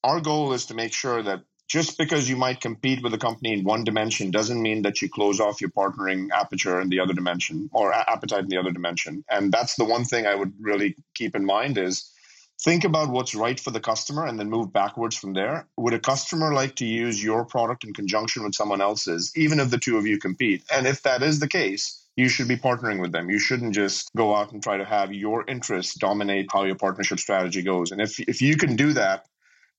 our 0.03 0.19
goal 0.19 0.53
is 0.53 0.65
to 0.67 0.73
make 0.73 0.91
sure 0.91 1.21
that 1.21 1.41
just 1.69 1.97
because 1.97 2.29
you 2.29 2.36
might 2.36 2.62
compete 2.62 3.01
with 3.01 3.13
a 3.13 3.17
company 3.17 3.53
in 3.53 3.63
one 3.63 3.84
dimension 3.84 4.32
doesn't 4.32 4.62
mean 4.62 4.82
that 4.82 5.01
you 5.01 5.10
close 5.10 5.39
off 5.39 5.62
your 5.62 5.69
partnering 5.69 6.29
aperture 6.32 6.82
in 6.82 6.89
the 6.89 6.99
other 6.99 7.13
dimension 7.13 7.69
or 7.73 7.93
appetite 7.93 8.43
in 8.43 8.49
the 8.49 8.58
other 8.58 8.71
dimension. 8.71 9.23
And 9.29 9.51
that's 9.51 9.75
the 9.75 9.86
one 9.86 10.03
thing 10.03 10.25
I 10.25 10.36
would 10.36 10.53
really 10.60 10.95
keep 11.15 11.36
in 11.36 11.45
mind 11.45 11.77
is 11.77 12.12
think 12.61 12.83
about 12.83 13.09
what's 13.09 13.35
right 13.35 13.59
for 13.59 13.71
the 13.71 13.79
customer 13.79 14.25
and 14.25 14.39
then 14.39 14.49
move 14.49 14.71
backwards 14.71 15.15
from 15.15 15.33
there. 15.33 15.67
Would 15.77 15.93
a 15.93 15.99
customer 15.99 16.53
like 16.53 16.75
to 16.75 16.85
use 16.85 17.23
your 17.23 17.45
product 17.45 17.83
in 17.83 17.93
conjunction 17.93 18.43
with 18.43 18.55
someone 18.55 18.81
else's, 18.81 19.31
even 19.35 19.59
if 19.59 19.69
the 19.69 19.77
two 19.77 19.97
of 19.97 20.05
you 20.05 20.17
compete? 20.17 20.63
And 20.73 20.87
if 20.87 21.01
that 21.03 21.23
is 21.23 21.39
the 21.39 21.47
case, 21.47 21.99
you 22.15 22.29
should 22.29 22.47
be 22.47 22.55
partnering 22.55 23.01
with 23.01 23.11
them. 23.11 23.29
You 23.29 23.39
shouldn't 23.39 23.73
just 23.73 24.09
go 24.15 24.35
out 24.35 24.51
and 24.51 24.61
try 24.61 24.77
to 24.77 24.85
have 24.85 25.13
your 25.13 25.47
interests 25.47 25.95
dominate 25.95 26.47
how 26.51 26.63
your 26.63 26.75
partnership 26.75 27.19
strategy 27.19 27.63
goes. 27.63 27.91
And 27.91 27.99
if, 27.99 28.19
if 28.19 28.41
you 28.41 28.55
can 28.55 28.75
do 28.75 28.93
that, 28.93 29.25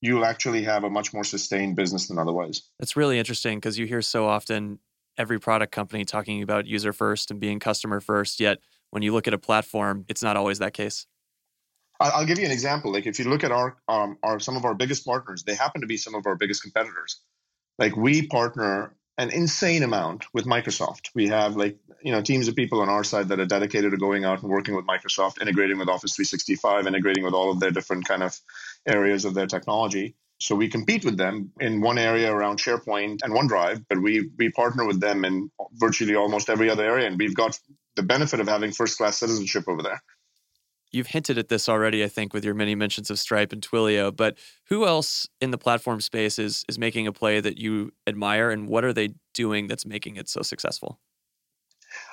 you'll 0.01 0.25
actually 0.25 0.63
have 0.65 0.85
a 0.85 0.91
much 0.91 1.15
more 1.15 1.25
sustained 1.25 1.77
business 1.77 2.09
than 2.09 2.19
otherwise. 2.19 2.63
That's 2.79 2.97
really 2.97 3.19
interesting 3.19 3.59
because 3.59 3.79
you 3.79 3.87
hear 3.87 4.03
so 4.03 4.27
often 4.27 4.81
every 5.17 5.39
product 5.39 5.73
company 5.73 6.05
talking 6.05 6.43
about 6.43 6.67
user 6.67 6.93
first 6.93 7.31
and 7.31 7.39
being 7.39 7.61
customer 7.61 8.01
first, 8.01 8.41
yet 8.41 8.59
when 8.91 9.03
you 9.03 9.13
look 9.13 9.27
at 9.27 9.35
a 9.35 9.39
platform, 9.39 10.05
it's 10.09 10.23
not 10.23 10.37
always 10.37 10.59
that 10.59 10.75
case. 10.75 11.07
I'll 12.11 12.27
give 12.27 12.39
you 12.39 12.47
an 12.47 12.53
example. 12.53 12.93
Like 12.93 13.07
if 13.07 13.19
you 13.19 13.27
look 13.27 13.45
at 13.45 13.53
our 13.53 13.77
um, 13.89 14.19
our 14.23 14.41
some 14.41 14.57
of 14.57 14.65
our 14.65 14.75
biggest 14.75 15.05
partners, 15.05 15.45
they 15.45 15.55
happen 15.55 15.81
to 15.81 15.87
be 15.87 15.97
some 15.97 16.15
of 16.15 16.27
our 16.27 16.37
biggest 16.37 16.63
competitors. 16.63 17.21
Like 17.79 17.97
we 17.97 18.27
partner 18.27 18.95
an 19.17 19.31
insane 19.31 19.83
amount 19.83 20.27
with 20.35 20.45
Microsoft. 20.45 21.11
We 21.15 21.29
have 21.29 21.57
like 21.57 21.79
you 22.03 22.13
know 22.13 22.23
teams 22.23 22.49
of 22.49 22.57
people 22.57 22.81
on 22.81 22.89
our 22.89 23.05
side 23.05 23.29
that 23.29 23.41
are 23.41 23.47
dedicated 23.47 23.93
to 23.93 23.97
going 23.97 24.25
out 24.25 24.43
and 24.43 24.51
working 24.51 24.75
with 24.75 24.87
Microsoft, 24.87 25.41
integrating 25.41 25.79
with 25.79 25.89
Office 25.89 26.15
365, 26.15 26.87
integrating 26.87 27.25
with 27.25 27.35
all 27.35 27.51
of 27.51 27.61
their 27.61 27.71
different 27.71 28.07
kind 28.07 28.23
of 28.23 28.39
areas 28.87 29.25
of 29.25 29.35
their 29.35 29.47
technology. 29.47 30.15
So 30.41 30.57
we 30.57 30.69
compete 30.69 31.05
with 31.05 31.17
them 31.17 31.53
in 31.61 31.81
one 31.81 31.97
area 31.97 32.33
around 32.33 32.59
SharePoint 32.59 33.21
and 33.23 33.33
OneDrive, 33.33 33.85
but 33.89 34.03
we 34.03 34.31
we 34.37 34.51
partner 34.51 34.85
with 34.85 35.01
them 35.01 35.25
in 35.25 35.51
virtually 35.75 36.17
almost 36.17 36.51
every 36.51 36.69
other 36.71 36.85
area, 36.85 37.07
and 37.07 37.19
we've 37.19 37.37
got 37.37 37.59
the 37.97 38.03
benefit 38.03 38.41
of 38.41 38.49
having 38.49 38.73
first 38.73 38.99
class 38.99 39.19
citizenship 39.19 39.65
over 39.69 39.83
there. 39.83 40.03
You've 40.95 41.09
hinted 41.09 41.39
at 41.39 41.49
this 41.49 41.69
already, 41.69 42.05
I 42.05 42.09
think, 42.09 42.33
with 42.33 42.45
your 42.45 42.55
many 42.55 42.75
mentions 42.75 43.11
of 43.11 43.19
Stripe 43.19 43.53
and 43.53 43.61
Twilio. 43.61 44.15
But 44.15 44.39
who 44.69 44.87
else 44.87 45.29
in 45.41 45.51
the 45.51 45.59
platform 45.59 46.01
space 46.01 46.39
is 46.39 46.65
is 46.69 46.79
making 46.79 47.07
a 47.07 47.13
play 47.13 47.41
that 47.41 47.59
you 47.59 47.93
admire, 48.07 48.51
and 48.51 48.69
what 48.69 48.85
are 48.85 48.93
they 48.93 49.15
doing 49.35 49.67
that's 49.67 49.85
making 49.85 50.17
it 50.17 50.29
so 50.29 50.43
successful? 50.43 51.01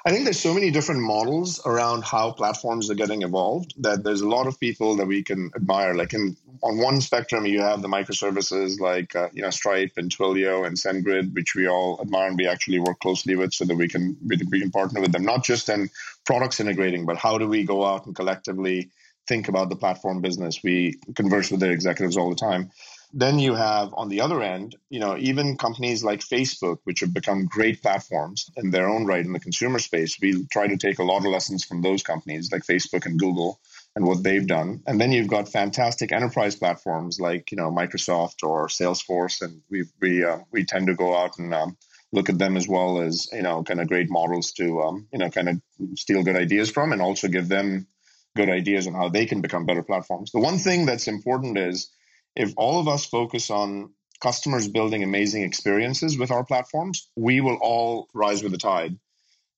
I 0.04 0.10
think 0.10 0.24
there's 0.24 0.40
so 0.40 0.54
many 0.54 0.72
different 0.72 1.02
models 1.02 1.62
around 1.64 2.04
how 2.04 2.32
platforms 2.32 2.90
are 2.90 2.96
getting 2.96 3.22
evolved 3.22 3.76
that 3.84 4.04
there's 4.04 4.22
a 4.22 4.28
lot 4.28 4.48
of 4.48 4.60
people 4.60 4.96
that 4.96 5.06
we 5.06 5.22
can 5.22 5.52
admire. 5.56 5.94
Like 5.94 6.14
in 6.14 6.36
on 6.64 6.80
one 6.80 7.02
spectrum, 7.02 7.46
you 7.46 7.62
have 7.62 7.84
the 7.84 7.88
microservices 7.88 8.80
like 8.80 9.16
uh, 9.16 9.30
you 9.32 9.44
know 9.44 9.52
Stripe 9.52 9.94
and 9.98 10.10
Twilio 10.10 10.66
and 10.66 10.76
SendGrid, 10.76 11.36
which 11.36 11.54
we 11.56 11.68
all 11.68 12.00
admire 12.02 12.30
and 12.30 12.38
we 12.38 12.48
actually 12.48 12.80
work 12.80 13.00
closely 13.00 13.36
with, 13.36 13.54
so 13.54 13.64
that 13.66 13.76
we 13.76 13.88
can 13.88 14.18
we, 14.26 14.38
we 14.50 14.62
can 14.62 14.72
partner 14.72 15.02
with 15.02 15.12
them 15.12 15.24
not 15.24 15.44
just 15.44 15.70
in 15.70 15.90
products 16.26 16.60
integrating, 16.60 17.06
but 17.06 17.18
how 17.18 17.38
do 17.38 17.48
we 17.48 17.64
go 17.64 17.86
out 17.86 18.08
and 18.08 18.16
collectively 18.16 18.90
think 19.28 19.50
about 19.50 19.70
the 19.70 19.76
platform 19.76 20.22
business? 20.22 20.64
We 20.64 20.96
converse 21.14 21.52
with 21.52 21.60
their 21.60 21.74
executives 21.74 22.18
all 22.18 22.30
the 22.32 22.36
time. 22.36 22.72
Then 23.13 23.39
you 23.39 23.56
have 23.56 23.93
on 23.93 24.10
the 24.10 24.21
other 24.21 24.41
end, 24.41 24.76
you 24.89 25.00
know, 25.00 25.17
even 25.17 25.58
companies 25.58 26.04
like 26.04 26.21
Facebook, 26.21 26.78
which 26.86 27.02
have 27.02 27.13
become 27.13 27.45
great 27.45 27.82
platforms 27.82 28.50
in 28.56 28.71
their 28.71 28.88
own 28.88 29.06
right 29.06 29.26
in 29.26 29.34
the 29.34 29.39
consumer 29.39 29.80
space. 29.80 30.17
We 30.21 30.45
try 30.52 30.67
to 30.67 30.78
take 30.78 31.00
a 31.00 31.04
lot 31.04 31.26
of 31.26 31.32
lessons 31.32 31.65
from 31.65 31.82
those 31.82 32.04
companies 32.04 32.52
like 32.52 32.63
Facebook 32.63 33.06
and 33.06 33.19
Google 33.19 33.60
and 33.95 34.06
what 34.06 34.24
they've 34.24 34.47
done. 34.47 34.82
And 34.88 35.00
then 35.00 35.12
you've 35.12 35.28
got 35.28 35.50
fantastic 35.50 36.12
enterprise 36.12 36.56
platforms 36.56 37.19
like 37.19 37.52
you 37.52 37.58
know 37.58 37.69
Microsoft 37.71 38.43
or 38.43 38.67
Salesforce, 38.67 39.41
and 39.41 39.62
we 39.69 39.84
we 40.00 40.24
uh, 40.24 40.39
we 40.52 40.63
tend 40.63 40.88
to 40.88 40.95
go 40.95 41.15
out 41.15 41.38
and 41.38 41.54
um, 41.54 41.78
look 42.13 42.30
at 42.30 42.38
them 42.38 42.58
as 42.58 42.67
well 42.67 43.02
as 43.02 43.28
you 43.34 43.41
know 43.41 43.63
kind 43.63 43.82
of 43.82 43.88
great 43.88 44.10
models 44.10 44.52
to 44.54 44.82
um, 44.82 45.08
you 45.12 45.19
know 45.19 45.30
kind 45.30 45.50
of 45.50 45.62
steal 45.95 46.24
good 46.24 46.38
ideas 46.38 46.71
from, 46.71 46.93
and 46.93 47.02
also 47.02 47.28
give 47.28 47.50
them 47.50 47.88
good 48.36 48.50
ideas 48.50 48.88
on 48.88 48.93
how 48.93 49.10
they 49.10 49.26
can 49.26 49.41
become 49.41 49.65
better 49.65 49.84
platforms. 49.84 50.32
The 50.32 50.39
one 50.39 50.58
thing 50.58 50.86
that's 50.86 51.08
important 51.08 51.58
is 51.58 51.89
if 52.36 52.54
all 52.58 52.80
of 52.80 52.88
us 52.88 53.06
focus 53.06 53.50
on 53.50 53.94
customers 54.22 54.67
building 54.67 55.04
amazing 55.04 55.44
experiences 55.44 56.17
with 56.17 56.32
our 56.32 56.46
platforms, 56.46 57.10
we 57.15 57.41
will 57.41 57.58
all 57.62 58.08
rise 58.13 58.44
with 58.44 58.52
the 58.52 58.58
tide. 58.58 58.98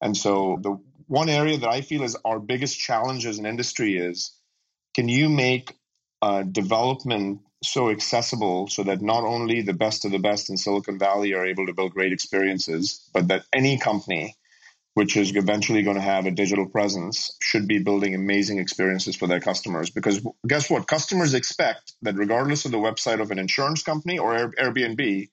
And 0.02 0.16
so 0.16 0.58
the 0.62 0.80
one 1.08 1.30
area 1.30 1.58
that 1.58 1.70
I 1.70 1.82
feel 1.82 2.04
is 2.04 2.18
our 2.26 2.40
biggest 2.40 2.80
challenge 2.80 3.26
as 3.26 3.38
an 3.40 3.46
industry 3.46 3.98
is 3.98 4.32
can 4.96 5.10
you 5.10 5.30
make 5.30 5.76
uh, 6.22 6.44
development 6.44 7.42
so 7.64 7.90
accessible 7.90 8.68
so 8.68 8.84
that 8.84 9.02
not 9.02 9.24
only 9.24 9.62
the 9.62 9.74
best 9.74 10.06
of 10.06 10.12
the 10.12 10.20
best 10.20 10.50
in 10.50 10.58
Silicon 10.58 11.00
Valley 11.00 11.34
are 11.34 11.46
able 11.46 11.66
to 11.66 11.74
build 11.74 11.94
great 11.94 12.14
experiences, 12.14 13.10
but 13.14 13.28
that 13.30 13.46
any 13.54 13.78
company 13.78 14.36
which 14.94 15.18
is 15.18 15.36
eventually 15.36 15.82
going 15.82 15.96
to 15.96 16.02
have 16.02 16.26
a 16.26 16.32
digital 16.32 16.68
presence, 16.68 17.36
should 17.42 17.68
be 17.68 17.80
building 17.80 18.14
amazing 18.14 18.60
experiences 18.60 19.16
for 19.16 19.28
their 19.28 19.40
customers. 19.40 19.90
Because 19.90 20.26
guess 20.48 20.70
what? 20.70 20.88
Customers 20.88 21.34
expect 21.34 21.94
that 22.04 22.16
regardless 22.16 22.66
of 22.66 22.72
the 22.72 22.78
website 22.78 23.20
of 23.20 23.32
an 23.32 23.40
insurance 23.40 23.82
company 23.82 24.20
or 24.20 24.52
Airbnb, 24.54 25.30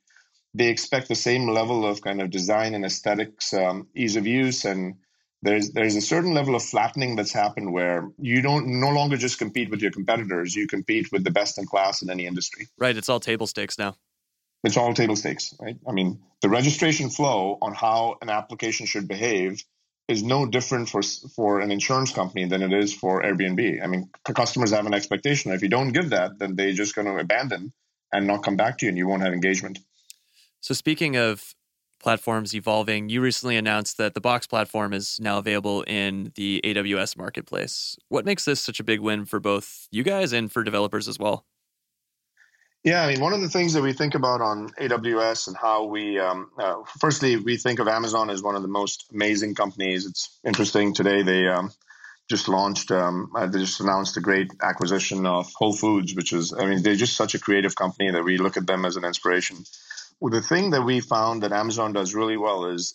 they 0.54 0.68
expect 0.68 1.08
the 1.08 1.14
same 1.14 1.48
level 1.48 1.86
of 1.86 2.00
kind 2.00 2.20
of 2.20 2.30
design 2.30 2.74
and 2.74 2.84
aesthetics, 2.84 3.52
um, 3.52 3.86
ease 3.94 4.16
of 4.16 4.26
use, 4.26 4.64
and 4.64 4.94
there's 5.42 5.70
there's 5.72 5.94
a 5.94 6.00
certain 6.00 6.34
level 6.34 6.54
of 6.56 6.62
flattening 6.62 7.14
that's 7.14 7.32
happened 7.32 7.72
where 7.72 8.10
you 8.18 8.42
don't 8.42 8.66
no 8.66 8.90
longer 8.90 9.16
just 9.16 9.38
compete 9.38 9.70
with 9.70 9.80
your 9.80 9.92
competitors, 9.92 10.56
you 10.56 10.66
compete 10.66 11.12
with 11.12 11.22
the 11.22 11.30
best 11.30 11.58
in 11.58 11.66
class 11.66 12.02
in 12.02 12.10
any 12.10 12.26
industry. 12.26 12.66
Right. 12.78 12.96
It's 12.96 13.08
all 13.08 13.20
table 13.20 13.46
stakes 13.46 13.78
now 13.78 13.94
it's 14.64 14.76
all 14.76 14.92
table 14.94 15.16
stakes, 15.16 15.54
right? 15.60 15.76
I 15.88 15.92
mean, 15.92 16.20
the 16.42 16.48
registration 16.48 17.10
flow 17.10 17.58
on 17.62 17.74
how 17.74 18.16
an 18.22 18.28
application 18.28 18.86
should 18.86 19.08
behave 19.08 19.62
is 20.08 20.22
no 20.22 20.44
different 20.44 20.88
for 20.88 21.02
for 21.02 21.60
an 21.60 21.70
insurance 21.70 22.12
company 22.12 22.44
than 22.46 22.62
it 22.62 22.72
is 22.72 22.92
for 22.92 23.22
Airbnb. 23.22 23.82
I 23.82 23.86
mean, 23.86 24.10
customers 24.24 24.72
have 24.72 24.86
an 24.86 24.94
expectation. 24.94 25.52
If 25.52 25.62
you 25.62 25.68
don't 25.68 25.92
give 25.92 26.10
that, 26.10 26.38
then 26.38 26.56
they're 26.56 26.72
just 26.72 26.94
going 26.94 27.06
to 27.06 27.16
abandon 27.16 27.72
and 28.12 28.26
not 28.26 28.42
come 28.42 28.56
back 28.56 28.78
to 28.78 28.86
you, 28.86 28.88
and 28.90 28.98
you 28.98 29.06
won't 29.06 29.22
have 29.22 29.32
engagement. 29.32 29.78
So, 30.60 30.74
speaking 30.74 31.16
of 31.16 31.54
platforms 32.00 32.54
evolving, 32.54 33.08
you 33.08 33.20
recently 33.20 33.56
announced 33.56 33.98
that 33.98 34.14
the 34.14 34.20
Box 34.20 34.46
platform 34.46 34.92
is 34.92 35.18
now 35.20 35.38
available 35.38 35.82
in 35.82 36.32
the 36.34 36.60
AWS 36.64 37.16
marketplace. 37.16 37.96
What 38.08 38.24
makes 38.24 38.44
this 38.44 38.60
such 38.60 38.80
a 38.80 38.84
big 38.84 39.00
win 39.00 39.26
for 39.26 39.38
both 39.38 39.86
you 39.92 40.02
guys 40.02 40.32
and 40.32 40.50
for 40.50 40.64
developers 40.64 41.06
as 41.08 41.18
well? 41.18 41.44
Yeah, 42.82 43.02
I 43.02 43.08
mean, 43.08 43.20
one 43.20 43.34
of 43.34 43.42
the 43.42 43.48
things 43.50 43.74
that 43.74 43.82
we 43.82 43.92
think 43.92 44.14
about 44.14 44.40
on 44.40 44.70
AWS 44.80 45.48
and 45.48 45.56
how 45.56 45.84
we, 45.84 46.18
um, 46.18 46.50
uh, 46.58 46.76
firstly, 46.98 47.36
we 47.36 47.58
think 47.58 47.78
of 47.78 47.88
Amazon 47.88 48.30
as 48.30 48.42
one 48.42 48.56
of 48.56 48.62
the 48.62 48.68
most 48.68 49.04
amazing 49.12 49.54
companies. 49.54 50.06
It's 50.06 50.38
interesting 50.46 50.94
today 50.94 51.22
they 51.22 51.46
um, 51.46 51.72
just 52.30 52.48
launched, 52.48 52.90
um, 52.90 53.32
uh, 53.36 53.46
they 53.48 53.58
just 53.58 53.80
announced 53.80 54.16
a 54.16 54.22
great 54.22 54.50
acquisition 54.62 55.26
of 55.26 55.52
Whole 55.54 55.74
Foods, 55.74 56.14
which 56.14 56.32
is, 56.32 56.54
I 56.54 56.64
mean, 56.64 56.82
they're 56.82 56.94
just 56.94 57.16
such 57.16 57.34
a 57.34 57.38
creative 57.38 57.74
company 57.74 58.10
that 58.12 58.24
we 58.24 58.38
look 58.38 58.56
at 58.56 58.66
them 58.66 58.86
as 58.86 58.96
an 58.96 59.04
inspiration. 59.04 59.58
Well, 60.18 60.32
the 60.32 60.40
thing 60.40 60.70
that 60.70 60.82
we 60.82 61.00
found 61.00 61.42
that 61.42 61.52
Amazon 61.52 61.92
does 61.92 62.14
really 62.14 62.38
well 62.38 62.64
is, 62.64 62.94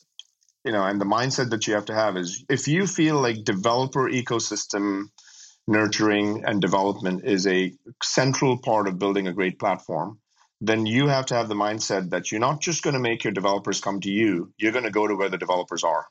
you 0.63 0.71
know, 0.71 0.84
and 0.84 1.00
the 1.00 1.06
mindset 1.06 1.52
that 1.52 1.67
you 1.67 1.76
have 1.76 1.86
to 1.86 1.93
have 1.93 2.17
is 2.17 2.43
if 2.50 2.67
you 2.67 2.88
feel 2.88 3.21
like 3.21 3.43
developer 3.43 4.10
ecosystem 4.10 5.12
nurturing 5.67 6.43
and 6.45 6.62
development 6.62 7.23
is 7.25 7.47
a 7.47 7.73
central 8.04 8.58
part 8.58 8.88
of 8.88 8.99
building 8.99 9.28
a 9.28 9.34
great 9.34 9.60
platform, 9.60 10.19
then 10.62 10.86
you 10.86 11.08
have 11.08 11.25
to 11.28 11.36
have 11.36 11.49
the 11.49 11.56
mindset 11.56 12.12
that 12.12 12.32
you're 12.32 12.39
not 12.39 12.62
just 12.62 12.84
going 12.84 12.93
to 12.93 12.99
make 12.99 13.23
your 13.23 13.34
developers 13.34 13.82
come 13.82 13.99
to 14.01 14.10
you, 14.10 14.54
you're 14.58 14.71
going 14.71 14.86
to 14.86 14.91
go 14.91 15.08
to 15.08 15.15
where 15.15 15.30
the 15.30 15.38
developers 15.38 15.84
are. 15.84 16.08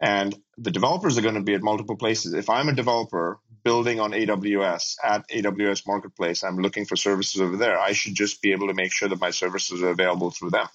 And 0.00 0.36
the 0.58 0.72
developers 0.72 1.16
are 1.16 1.22
going 1.22 1.36
to 1.36 1.42
be 1.42 1.54
at 1.54 1.62
multiple 1.62 1.96
places. 1.96 2.34
If 2.34 2.50
I'm 2.50 2.68
a 2.68 2.74
developer 2.74 3.38
building 3.64 4.00
on 4.00 4.10
AWS 4.10 4.96
at 5.02 5.28
AWS 5.28 5.86
Marketplace, 5.86 6.42
I'm 6.42 6.58
looking 6.58 6.86
for 6.86 6.96
services 6.96 7.40
over 7.40 7.56
there, 7.56 7.78
I 7.78 7.92
should 7.92 8.16
just 8.16 8.42
be 8.42 8.50
able 8.50 8.66
to 8.66 8.74
make 8.74 8.92
sure 8.92 9.08
that 9.08 9.20
my 9.20 9.30
services 9.30 9.80
are 9.82 9.90
available 9.90 10.32
through 10.32 10.50
them. 10.50 10.66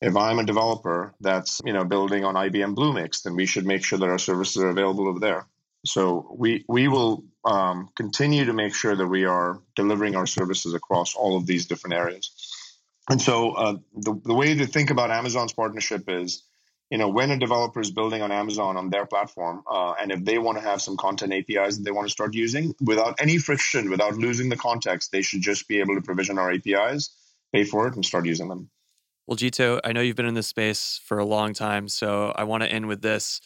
if 0.00 0.16
I'm 0.16 0.38
a 0.38 0.44
developer 0.44 1.14
that's 1.20 1.60
you 1.64 1.72
know 1.72 1.84
building 1.84 2.24
on 2.24 2.34
IBM 2.34 2.74
Bluemix, 2.74 3.22
then 3.22 3.36
we 3.36 3.46
should 3.46 3.66
make 3.66 3.84
sure 3.84 3.98
that 3.98 4.08
our 4.08 4.18
services 4.18 4.62
are 4.62 4.70
available 4.70 5.08
over 5.08 5.20
there. 5.20 5.46
So 5.84 6.34
we 6.38 6.64
we 6.68 6.88
will 6.88 7.24
um, 7.44 7.88
continue 7.96 8.44
to 8.44 8.52
make 8.52 8.74
sure 8.74 8.94
that 8.94 9.06
we 9.06 9.24
are 9.24 9.60
delivering 9.74 10.14
our 10.14 10.26
services 10.26 10.74
across 10.74 11.14
all 11.14 11.36
of 11.36 11.46
these 11.46 11.66
different 11.66 11.94
areas. 11.94 12.30
And 13.10 13.20
so 13.20 13.52
uh, 13.52 13.76
the 13.94 14.14
the 14.24 14.34
way 14.34 14.54
to 14.54 14.66
think 14.66 14.90
about 14.90 15.10
Amazon's 15.10 15.52
partnership 15.52 16.04
is, 16.08 16.44
you 16.90 16.98
know, 16.98 17.08
when 17.08 17.32
a 17.32 17.38
developer 17.38 17.80
is 17.80 17.90
building 17.90 18.22
on 18.22 18.30
Amazon 18.30 18.76
on 18.76 18.90
their 18.90 19.06
platform, 19.06 19.64
uh, 19.68 19.94
and 20.00 20.12
if 20.12 20.24
they 20.24 20.38
want 20.38 20.58
to 20.58 20.64
have 20.64 20.80
some 20.80 20.96
content 20.96 21.32
APIs 21.32 21.78
that 21.78 21.82
they 21.84 21.90
want 21.90 22.06
to 22.06 22.12
start 22.12 22.32
using 22.32 22.74
without 22.80 23.16
any 23.18 23.38
friction, 23.38 23.90
without 23.90 24.14
losing 24.14 24.48
the 24.48 24.56
context, 24.56 25.10
they 25.10 25.22
should 25.22 25.40
just 25.40 25.66
be 25.66 25.80
able 25.80 25.96
to 25.96 26.00
provision 26.00 26.38
our 26.38 26.52
APIs, 26.52 27.10
pay 27.52 27.64
for 27.64 27.88
it, 27.88 27.96
and 27.96 28.04
start 28.04 28.24
using 28.24 28.48
them. 28.48 28.70
Well, 29.26 29.36
Jeetu, 29.36 29.80
I 29.82 29.92
know 29.92 30.00
you've 30.00 30.16
been 30.16 30.26
in 30.26 30.34
this 30.34 30.48
space 30.48 31.00
for 31.04 31.18
a 31.18 31.24
long 31.24 31.54
time, 31.54 31.88
so 31.88 32.32
I 32.36 32.44
want 32.44 32.62
to 32.62 32.70
end 32.70 32.86
with 32.86 33.02
this 33.02 33.40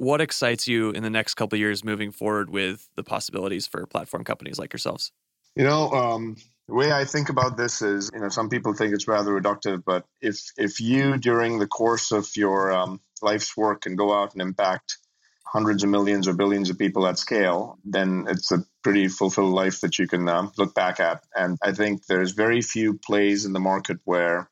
what 0.00 0.22
excites 0.22 0.66
you 0.66 0.90
in 0.92 1.02
the 1.02 1.10
next 1.10 1.34
couple 1.34 1.58
years 1.58 1.84
moving 1.84 2.10
forward 2.10 2.48
with 2.48 2.88
the 2.96 3.04
possibilities 3.04 3.66
for 3.66 3.84
platform 3.84 4.24
companies 4.24 4.58
like 4.58 4.72
yourselves? 4.72 5.12
You 5.54 5.64
know, 5.64 5.90
um, 5.90 6.36
the 6.68 6.74
way 6.74 6.90
I 6.90 7.04
think 7.04 7.28
about 7.28 7.58
this 7.58 7.82
is, 7.82 8.10
you 8.14 8.20
know, 8.20 8.30
some 8.30 8.48
people 8.48 8.72
think 8.72 8.94
it's 8.94 9.06
rather 9.06 9.38
reductive, 9.38 9.82
but 9.84 10.06
if 10.22 10.40
if 10.56 10.80
you 10.80 11.18
during 11.18 11.58
the 11.58 11.66
course 11.66 12.12
of 12.12 12.26
your 12.34 12.72
um, 12.72 13.00
life's 13.20 13.54
work 13.58 13.82
can 13.82 13.94
go 13.94 14.14
out 14.14 14.32
and 14.32 14.40
impact 14.40 14.96
hundreds 15.44 15.84
of 15.84 15.90
millions 15.90 16.26
or 16.26 16.32
billions 16.32 16.70
of 16.70 16.78
people 16.78 17.06
at 17.06 17.18
scale, 17.18 17.78
then 17.84 18.24
it's 18.26 18.52
a 18.52 18.64
pretty 18.82 19.08
fulfilled 19.08 19.52
life 19.52 19.82
that 19.82 19.98
you 19.98 20.08
can 20.08 20.26
um, 20.30 20.50
look 20.56 20.74
back 20.74 20.98
at. 20.98 21.26
And 21.36 21.58
I 21.62 21.72
think 21.72 22.06
there's 22.06 22.30
very 22.30 22.62
few 22.62 22.94
plays 22.94 23.44
in 23.44 23.52
the 23.52 23.60
market 23.60 23.98
where 24.04 24.48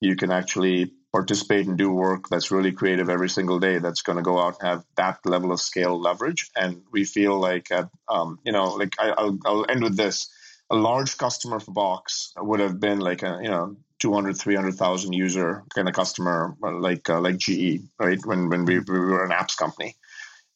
you 0.00 0.16
can 0.16 0.32
actually 0.32 0.92
participate 1.12 1.66
and 1.66 1.76
do 1.76 1.92
work 1.92 2.28
that's 2.28 2.50
really 2.50 2.72
creative 2.72 3.10
every 3.10 3.28
single 3.28 3.58
day 3.58 3.78
that's 3.78 4.02
going 4.02 4.16
to 4.16 4.22
go 4.22 4.38
out 4.38 4.56
and 4.60 4.68
have 4.68 4.84
that 4.96 5.18
level 5.26 5.52
of 5.52 5.60
scale 5.60 6.00
leverage. 6.00 6.50
And 6.56 6.82
we 6.90 7.04
feel 7.04 7.38
like 7.38 7.70
at, 7.70 7.88
um, 8.08 8.38
you 8.44 8.52
know 8.52 8.74
like 8.74 8.94
I, 8.98 9.22
will 9.22 9.38
I'll 9.44 9.66
end 9.68 9.82
with 9.82 9.96
this. 9.96 10.30
A 10.70 10.76
large 10.76 11.18
customer 11.18 11.60
for 11.60 11.72
box 11.72 12.32
would 12.38 12.60
have 12.60 12.80
been 12.80 12.98
like 12.98 13.22
a 13.22 13.38
you 13.42 13.50
know 13.50 13.76
200 13.98 14.36
300000 14.36 15.12
user 15.12 15.64
kind 15.74 15.86
of 15.86 15.94
customer 15.94 16.56
like 16.62 17.08
uh, 17.10 17.20
like 17.20 17.36
ge 17.36 17.80
right? 17.98 18.24
When 18.24 18.48
when 18.48 18.64
we, 18.64 18.78
we 18.78 18.98
were 18.98 19.24
an 19.24 19.32
apps 19.32 19.56
company. 19.56 19.96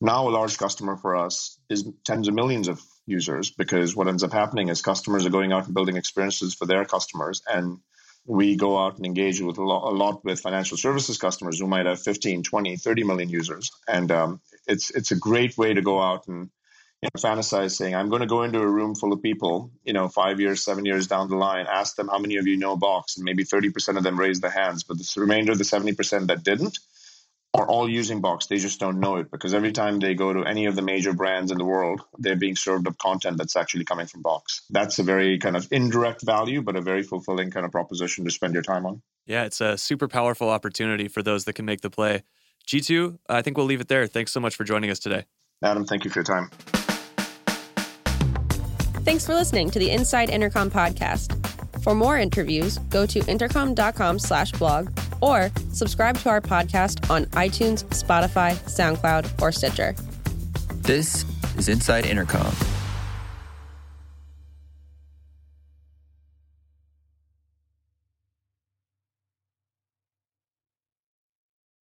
Now 0.01 0.29
a 0.29 0.31
large 0.31 0.57
customer 0.57 0.97
for 0.97 1.17
us 1.17 1.59
is 1.69 1.89
tens 2.05 2.29
of 2.29 2.35
millions 2.35 2.69
of 2.69 2.81
users 3.07 3.51
because 3.51 3.95
what 3.95 4.09
ends 4.09 4.23
up 4.23 4.33
happening 4.33 4.69
is 4.69 4.83
customers 4.83 5.27
are 5.27 5.31
going 5.31 5.53
out 5.53 5.67
and 5.67 5.75
building 5.75 5.97
experiences 5.97 6.55
for 6.55 6.67
their 6.67 6.85
customers 6.85 7.43
and 7.47 7.79
we 8.27 8.57
go 8.57 8.77
out 8.79 8.97
and 8.97 9.07
engage 9.07 9.41
with 9.41 9.59
a 9.59 9.63
lot, 9.65 9.91
a 9.91 9.95
lot, 9.95 10.25
with 10.25 10.41
financial 10.41 10.77
services 10.77 11.19
customers 11.19 11.61
who 11.61 11.67
might 11.67 11.87
have 11.87 12.01
15 12.01 12.43
20 12.43 12.77
30 12.77 13.05
million 13.05 13.29
users. 13.29 13.71
And 13.89 14.11
um, 14.11 14.41
it's 14.67 14.91
it's 14.91 15.13
a 15.13 15.17
great 15.17 15.57
way 15.57 15.75
to 15.75 15.83
go 15.83 16.01
out 16.01 16.27
and 16.29 16.51
you 17.03 17.09
know, 17.15 17.21
fantasize 17.21 17.77
saying 17.77 17.95
i'm 17.95 18.09
going 18.09 18.23
to 18.23 18.27
go 18.27 18.43
into 18.43 18.59
a 18.59 18.67
room 18.67 18.95
full 18.95 19.13
of 19.13 19.21
people 19.21 19.71
you 19.85 19.93
know 19.93 20.09
five 20.09 20.41
years 20.41 20.65
seven 20.65 20.87
years 20.87 21.07
down 21.07 21.29
the 21.29 21.37
line 21.37 21.67
ask 21.71 21.95
them 21.95 22.09
how 22.09 22.19
many 22.19 22.37
of 22.37 22.47
you 22.47 22.57
know 22.57 22.75
box 22.75 23.17
and 23.17 23.25
maybe 23.25 23.45
30% 23.45 23.99
of 23.99 24.03
them 24.03 24.19
raise 24.19 24.41
their 24.41 24.51
hands 24.51 24.83
but 24.83 24.97
the 24.97 25.21
remainder 25.21 25.53
of 25.53 25.59
the 25.59 25.65
70% 25.65 26.29
that 26.29 26.43
didn't 26.43 26.79
are 27.57 27.67
all 27.67 27.89
using 27.89 28.21
Box. 28.21 28.47
They 28.47 28.59
just 28.59 28.79
don't 28.79 29.01
know 29.01 29.17
it 29.17 29.31
because 29.31 29.55
every 29.55 29.73
time 29.73 29.99
they 29.99 30.15
go 30.15 30.33
to 30.33 30.45
any 30.45 30.67
of 30.67 30.77
the 30.77 30.83
major 30.83 31.13
brands 31.13 31.51
in 31.51 31.59
the 31.59 31.65
world, 31.65 32.03
they're 32.19 32.37
being 32.37 32.57
served 32.57 32.87
up 32.87 32.99
content 32.99 33.39
that's 33.39 33.57
actually 33.57 33.85
coming 33.85 34.07
from 34.07 34.23
Box. 34.23 34.63
That's 34.71 34.99
a 34.99 35.03
very 35.03 35.39
kind 35.39 35.57
of 35.57 35.67
indirect 35.71 36.23
value, 36.23 36.63
but 36.63 36.77
a 36.77 36.81
very 36.81 37.03
fulfilling 37.03 37.51
kind 37.51 37.65
of 37.65 37.73
proposition 37.73 38.25
to 38.25 38.31
spend 38.31 38.55
your 38.55 38.63
time 38.63 38.87
on. 38.87 39.03
Yeah, 39.27 39.45
it's 39.45 39.61
a 39.61 39.77
super 39.77 40.07
powerful 40.07 40.51
opportunity 40.51 41.09
for 41.09 41.23
those 41.23 41.45
that 41.47 41.55
can 41.55 41.65
make 41.65 41.81
the 41.81 41.91
play. 41.91 42.23
Jeetu, 42.67 43.19
I 43.29 43.43
think 43.43 43.57
we'll 43.57 43.67
leave 43.67 43.81
it 43.81 43.89
there. 43.89 44.07
Thanks 44.07 44.33
so 44.33 44.41
much 44.41 44.57
for 44.57 44.65
joining 44.65 44.91
us 44.91 44.99
today. 44.99 45.25
Adam, 45.63 45.85
thank 45.85 46.05
you 46.05 46.11
for 46.11 46.19
your 46.19 46.25
time. 46.25 46.51
Thanks 49.05 49.25
for 49.25 49.35
listening 49.35 49.71
to 49.71 49.79
the 49.79 49.91
Inside 49.91 50.31
Intercom 50.31 50.71
podcast. 50.71 51.46
For 51.87 51.95
more 51.95 52.19
interviews, 52.19 52.79
go 52.91 53.07
to 53.07 53.21
intercom.com 53.31 54.19
slash 54.19 54.51
blog 54.51 54.89
or 55.21 55.53
subscribe 55.73 56.19
to 56.19 56.29
our 56.31 56.41
podcast 56.41 57.09
on 57.09 57.27
iTunes, 57.27 57.85
Spotify, 57.91 58.57
SoundCloud, 58.67 59.41
or 59.41 59.53
Stitcher. 59.53 59.95
This 60.83 61.25
is 61.57 61.69
Inside 61.69 62.07
Intercom. 62.07 62.53